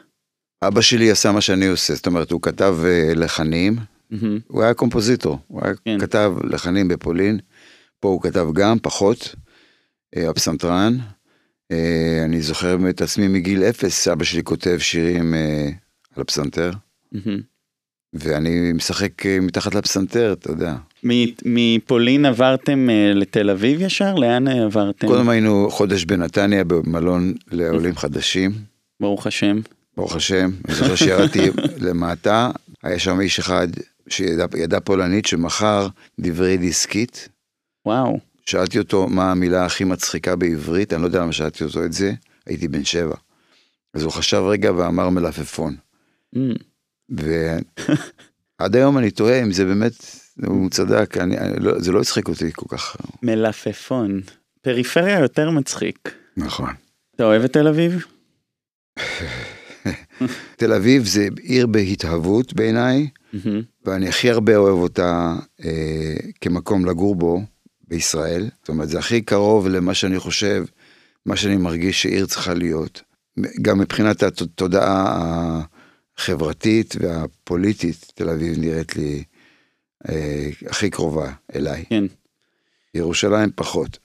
אבא 0.61 0.81
שלי 0.81 1.11
עשה 1.11 1.31
מה 1.31 1.41
שאני 1.41 1.67
עושה, 1.67 1.95
זאת 1.95 2.07
אומרת, 2.07 2.31
הוא 2.31 2.41
כתב 2.41 2.77
אה, 2.85 3.13
לחנים, 3.15 3.75
מהמם. 4.09 4.39
הוא 4.47 4.63
היה 4.63 4.73
קומפוזיטור, 4.73 5.39
הוא 5.47 5.61
היה 5.63 5.73
כן. 5.85 5.99
כתב 5.99 6.33
לחנים 6.43 6.87
בפולין, 6.87 7.39
פה 7.99 8.07
הוא 8.07 8.21
כתב 8.21 8.47
גם, 8.53 8.77
פחות, 8.81 9.35
אה, 10.17 10.29
הפסנתרן. 10.29 10.97
אה, 11.71 12.21
אני 12.25 12.41
זוכר 12.41 12.77
את 12.89 13.01
עצמי 13.01 13.27
מגיל 13.27 13.63
אפס, 13.63 14.07
אבא 14.07 14.23
שלי 14.23 14.43
כותב 14.43 14.77
שירים 14.79 15.33
אה, 15.33 15.69
על 16.15 16.21
הפסנתר, 16.21 16.71
מהמם. 17.11 17.41
ואני 18.19 18.73
משחק 18.73 19.25
אה, 19.25 19.39
מתחת 19.39 19.75
לפסנתר, 19.75 20.33
אתה 20.33 20.51
יודע. 20.51 20.75
מפולין 21.45 22.25
עברתם 22.25 22.89
אה, 22.89 23.11
לתל 23.15 23.49
אביב 23.49 23.81
ישר? 23.81 24.15
לאן 24.15 24.47
אה, 24.47 24.63
עברתם? 24.63 25.07
קודם 25.07 25.29
היינו 25.29 25.67
חודש 25.71 26.05
בנתניה 26.05 26.63
במלון 26.63 27.33
לעולים 27.51 27.95
חדשים, 27.95 28.51
ברוך 28.99 29.27
השם. 29.27 29.59
ברוך 29.97 30.15
השם. 30.15 30.49
אני 30.67 30.75
זוכר 30.75 30.95
שירדתי 30.95 31.49
למטה, 31.85 32.51
היה 32.83 32.99
שם 32.99 33.19
איש 33.19 33.39
אחד 33.39 33.67
שידע 34.09 34.45
ידע 34.57 34.79
פולנית 34.79 35.25
שמכר 35.25 35.87
דברי 36.19 36.57
דיסקית. 36.57 37.29
וואו. 37.85 38.19
שאלתי 38.45 38.79
אותו 38.79 39.07
מה 39.07 39.31
המילה 39.31 39.65
הכי 39.65 39.83
מצחיקה 39.83 40.35
בעברית, 40.35 40.93
אני 40.93 41.01
לא 41.01 41.07
יודע 41.07 41.19
למה 41.19 41.31
שאלתי 41.31 41.63
אותו 41.63 41.85
את 41.85 41.93
זה, 41.93 42.13
הייתי 42.45 42.67
בן 42.67 42.83
שבע. 42.83 43.15
אז 43.93 44.03
הוא 44.03 44.11
חשב 44.11 44.37
רגע 44.37 44.71
ואמר 44.71 45.09
מלפפון. 45.09 45.75
Mm. 46.35 46.39
ועד 47.09 48.75
היום 48.75 48.97
אני 48.97 49.11
תוהה 49.11 49.43
אם 49.43 49.51
זה 49.51 49.65
באמת, 49.65 49.93
הוא 50.45 50.69
צדק, 50.69 51.17
אני, 51.17 51.37
אני 51.37 51.59
לא, 51.59 51.79
זה 51.79 51.91
לא 51.91 52.01
הצחיק 52.01 52.27
אותי 52.27 52.51
כל 52.53 52.77
כך. 52.77 52.97
מלפפון. 53.23 54.21
פריפריה 54.61 55.19
יותר 55.19 55.49
מצחיק. 55.49 56.13
נכון. 56.37 56.69
אתה 57.15 57.23
אוהב 57.23 57.43
את 57.43 57.53
תל 57.53 57.67
אביב? 57.67 58.05
תל 60.57 60.73
אביב 60.73 61.05
זה 61.05 61.27
עיר 61.41 61.67
בהתהוות 61.67 62.53
בעיניי. 62.53 63.07
ואני 63.85 64.09
הכי 64.09 64.29
הרבה 64.29 64.55
אוהב 64.55 64.77
אותה 64.77 65.35
אה, 65.65 66.15
כמקום 66.41 66.85
לגור 66.85 67.15
בו 67.15 67.41
בישראל. 67.87 68.49
זאת 68.59 68.69
אומרת, 68.69 68.89
זה 68.89 68.99
הכי 68.99 69.21
קרוב 69.21 69.67
למה 69.67 69.93
שאני 69.93 70.19
חושב, 70.19 70.65
מה 71.25 71.35
שאני 71.35 71.57
מרגיש 71.57 72.01
שעיר 72.01 72.25
צריכה 72.25 72.53
להיות. 72.53 73.01
גם 73.61 73.79
מבחינת 73.79 74.23
התודעה 74.23 75.61
החברתית 76.17 76.95
והפוליטית, 76.99 78.11
תל 78.15 78.29
אביב 78.29 78.59
נראית 78.59 78.95
לי 78.95 79.23
אה, 80.09 80.49
הכי 80.67 80.89
קרובה 80.89 81.31
אליי. 81.55 81.83
כן. 81.89 82.03
ירושלים 82.93 83.49
פחות. 83.55 83.99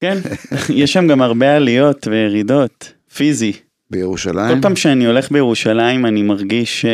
כן, 0.00 0.18
יש 0.82 0.92
שם 0.92 1.06
גם 1.06 1.22
הרבה 1.22 1.56
עליות 1.56 2.06
וירידות, 2.06 2.92
פיזי. 3.14 3.52
בירושלים, 3.90 4.54
כל 4.54 4.62
פעם 4.62 4.76
שאני 4.76 5.06
הולך 5.06 5.32
בירושלים 5.32 6.06
אני 6.06 6.22
מרגיש 6.22 6.84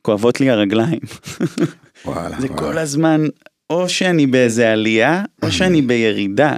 שכואבות 0.00 0.40
לי 0.40 0.50
הרגליים. 0.50 1.00
וואלה, 2.04 2.40
זה 2.40 2.46
וואלה. 2.46 2.62
כל 2.62 2.78
הזמן, 2.78 3.26
או 3.70 3.88
שאני 3.88 4.26
באיזה 4.26 4.72
עלייה, 4.72 5.24
או 5.42 5.52
שאני 5.52 5.82
בירידה. 5.82 6.56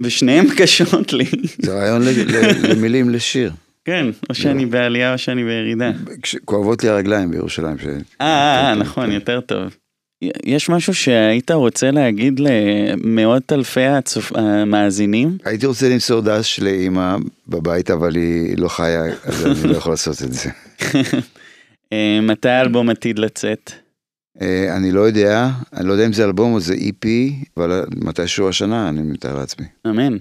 ושניהם 0.00 0.46
קשות 0.58 1.12
לי. 1.12 1.24
זה 1.62 1.72
רעיון 1.72 2.02
למילים 2.68 3.10
לשיר. 3.10 3.52
כן, 3.84 4.06
או 4.30 4.34
שאני 4.34 4.66
בעלייה 4.66 5.12
או 5.12 5.18
שאני 5.18 5.44
בירידה. 5.44 5.90
כואבות 6.44 6.82
לי 6.84 6.88
הרגליים 6.88 7.30
בירושלים. 7.30 7.78
ש- 7.78 7.86
אה, 8.20 8.26
אה, 8.70 8.74
נכון, 8.74 9.12
יותר 9.12 9.40
טוב. 9.40 9.76
יש 10.44 10.68
משהו 10.68 10.94
שהיית 10.94 11.50
רוצה 11.50 11.90
להגיד 11.90 12.40
למאות 12.40 13.52
אלפי 13.52 13.80
הצופ- 13.86 14.38
המאזינים? 14.38 15.38
הייתי 15.44 15.66
רוצה 15.66 15.88
למסור 15.88 16.20
דש 16.20 16.60
לאימא 16.60 17.16
בבית, 17.48 17.90
אבל 17.90 18.14
היא 18.16 18.58
לא 18.58 18.68
חיה, 18.68 19.02
אז 19.24 19.46
אני 19.46 19.72
לא 19.72 19.76
יכול 19.76 19.92
לעשות 19.92 20.22
את 20.22 20.32
זה. 20.32 20.50
אה, 21.92 22.18
מתי 22.22 22.48
האלבום 22.48 22.90
עתיד 22.90 23.18
לצאת? 23.18 23.72
אה, 24.42 24.76
אני 24.76 24.92
לא 24.92 25.00
יודע, 25.00 25.48
אני 25.76 25.88
לא 25.88 25.92
יודע 25.92 26.06
אם 26.06 26.12
זה 26.12 26.24
אלבום 26.24 26.52
או 26.52 26.60
זה 26.60 26.74
EP, 26.74 27.08
אבל 27.56 27.84
מתישהו 28.04 28.48
השנה, 28.48 28.88
אני 28.88 29.02
מתאר 29.02 29.34
לעצמי. 29.38 29.66
אמן. 29.86 30.16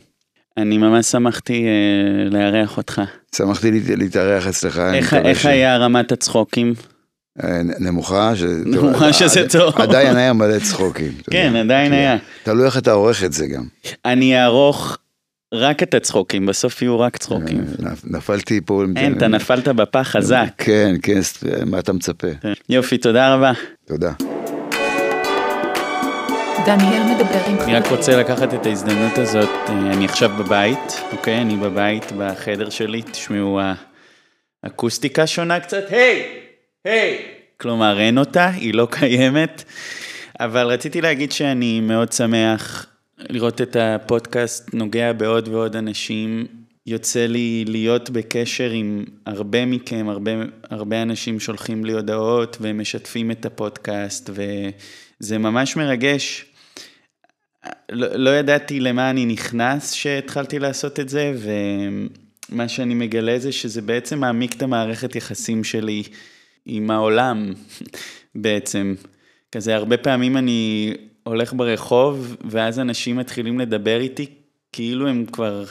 אני 0.57 0.77
ממש 0.77 1.05
שמחתי 1.05 1.65
אה, 1.65 2.29
לארח 2.29 2.77
אותך. 2.77 3.01
שמחתי 3.35 3.71
להת- 3.71 3.97
להתארח 3.97 4.47
אצלך. 4.47 4.81
איך 4.93 5.13
איך 5.13 5.39
ש- 5.39 5.45
היה 5.45 5.77
רמת 5.77 6.11
הצחוקים? 6.11 6.73
אה, 7.43 7.47
נמוכה, 7.79 8.35
ש- 8.35 8.41
נמוכה 8.65 9.13
שזה 9.13 9.49
טוב. 9.49 9.81
עדיין 9.81 10.15
היה 10.17 10.33
מלא 10.33 10.59
צחוקים. 10.59 11.11
כן, 11.31 11.45
יודע. 11.47 11.59
עדיין 11.59 11.93
היה. 11.93 12.17
תלוי 12.43 12.65
איך 12.65 12.77
אתה 12.77 12.91
עורך 12.91 13.23
את 13.23 13.33
זה 13.33 13.47
גם. 13.47 13.63
אני 14.05 14.39
אערוך 14.41 14.97
רק 15.53 15.83
את 15.83 15.93
הצחוקים, 15.93 16.45
בסוף 16.45 16.81
יהיו 16.81 16.99
רק 16.99 17.17
צחוקים. 17.17 17.59
אה, 17.59 17.89
נפ- 17.91 18.03
נפלתי 18.17 18.61
פה. 18.65 18.83
אין, 18.95 19.17
אתה 19.17 19.27
נפלת 19.27 19.67
בפח 19.67 20.07
חזק. 20.11 20.47
כן, 20.57 20.95
כן, 21.03 21.19
מה 21.65 21.79
אתה 21.79 21.93
מצפה? 21.93 22.27
יופי, 22.69 22.97
תודה 22.97 23.33
רבה. 23.35 23.51
תודה. 23.85 24.11
דניאל 26.65 27.03
מדבר 27.03 27.45
עם 27.47 27.59
אני 27.59 27.75
רק 27.75 27.83
חברים. 27.85 27.97
רוצה 27.97 28.17
לקחת 28.17 28.53
את 28.53 28.65
ההזדמנות 28.65 29.17
הזאת, 29.17 29.49
אה, 29.69 29.73
אני 29.73 30.05
עכשיו 30.05 30.29
בבית, 30.39 31.01
אוקיי? 31.11 31.41
אני 31.41 31.55
בבית, 31.55 32.11
בחדר 32.17 32.69
שלי, 32.69 33.01
תשמעו, 33.01 33.59
האקוסטיקה 34.63 35.27
שונה 35.27 35.59
קצת, 35.59 35.83
היי! 35.89 36.23
היי! 36.85 37.17
כלומר, 37.57 37.99
אין 37.99 38.17
אותה, 38.17 38.49
היא 38.49 38.73
לא 38.73 38.87
קיימת, 38.91 39.63
אבל 40.39 40.67
רציתי 40.67 41.01
להגיד 41.01 41.31
שאני 41.31 41.79
מאוד 41.79 42.11
שמח 42.11 42.85
לראות 43.17 43.61
את 43.61 43.75
הפודקאסט 43.79 44.73
נוגע 44.73 45.13
בעוד 45.13 45.47
ועוד 45.47 45.75
אנשים, 45.75 46.45
יוצא 46.87 47.25
לי 47.25 47.65
להיות 47.67 48.09
בקשר 48.09 48.69
עם 48.69 49.05
הרבה 49.25 49.65
מכם, 49.65 50.09
הרבה, 50.09 50.31
הרבה 50.69 51.01
אנשים 51.01 51.39
שולחים 51.39 51.85
לי 51.85 51.93
הודעות 51.93 52.57
ומשתפים 52.61 53.31
את 53.31 53.45
הפודקאסט, 53.45 54.29
וזה 54.33 55.37
ממש 55.37 55.75
מרגש. 55.75 56.50
לא, 57.91 58.07
לא 58.15 58.29
ידעתי 58.29 58.79
למה 58.79 59.09
אני 59.09 59.25
נכנס 59.25 59.91
שהתחלתי 59.93 60.59
לעשות 60.59 60.99
את 60.99 61.09
זה, 61.09 61.33
ומה 61.37 62.67
שאני 62.67 62.93
מגלה 62.93 63.39
זה 63.39 63.51
שזה 63.51 63.81
בעצם 63.81 64.19
מעמיק 64.19 64.53
את 64.53 64.61
המערכת 64.61 65.15
יחסים 65.15 65.63
שלי 65.63 66.03
עם 66.65 66.91
העולם, 66.91 67.53
בעצם. 68.35 68.95
כזה 69.51 69.75
הרבה 69.75 69.97
פעמים 69.97 70.37
אני 70.37 70.93
הולך 71.23 71.53
ברחוב, 71.53 72.35
ואז 72.49 72.79
אנשים 72.79 73.17
מתחילים 73.17 73.59
לדבר 73.59 73.99
איתי 74.01 74.25
כאילו 74.71 75.07
הם 75.07 75.25
כבר 75.31 75.65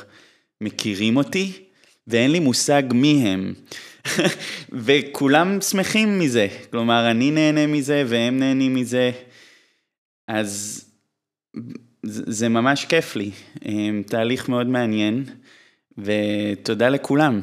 מכירים 0.60 1.16
אותי, 1.16 1.52
ואין 2.06 2.32
לי 2.32 2.38
מושג 2.38 2.82
מי 2.92 3.28
הם. 3.28 3.54
וכולם 4.84 5.60
שמחים 5.60 6.18
מזה, 6.18 6.48
כלומר, 6.70 7.10
אני 7.10 7.30
נהנה 7.30 7.66
מזה 7.66 8.04
והם 8.06 8.38
נהנים 8.38 8.74
מזה, 8.74 9.10
אז 10.28 10.84
זה 12.02 12.48
ממש 12.48 12.84
כיף 12.84 13.16
לי, 13.16 13.30
תהליך 14.06 14.48
מאוד 14.48 14.66
מעניין, 14.66 15.24
ותודה 15.98 16.88
לכולם. 16.88 17.40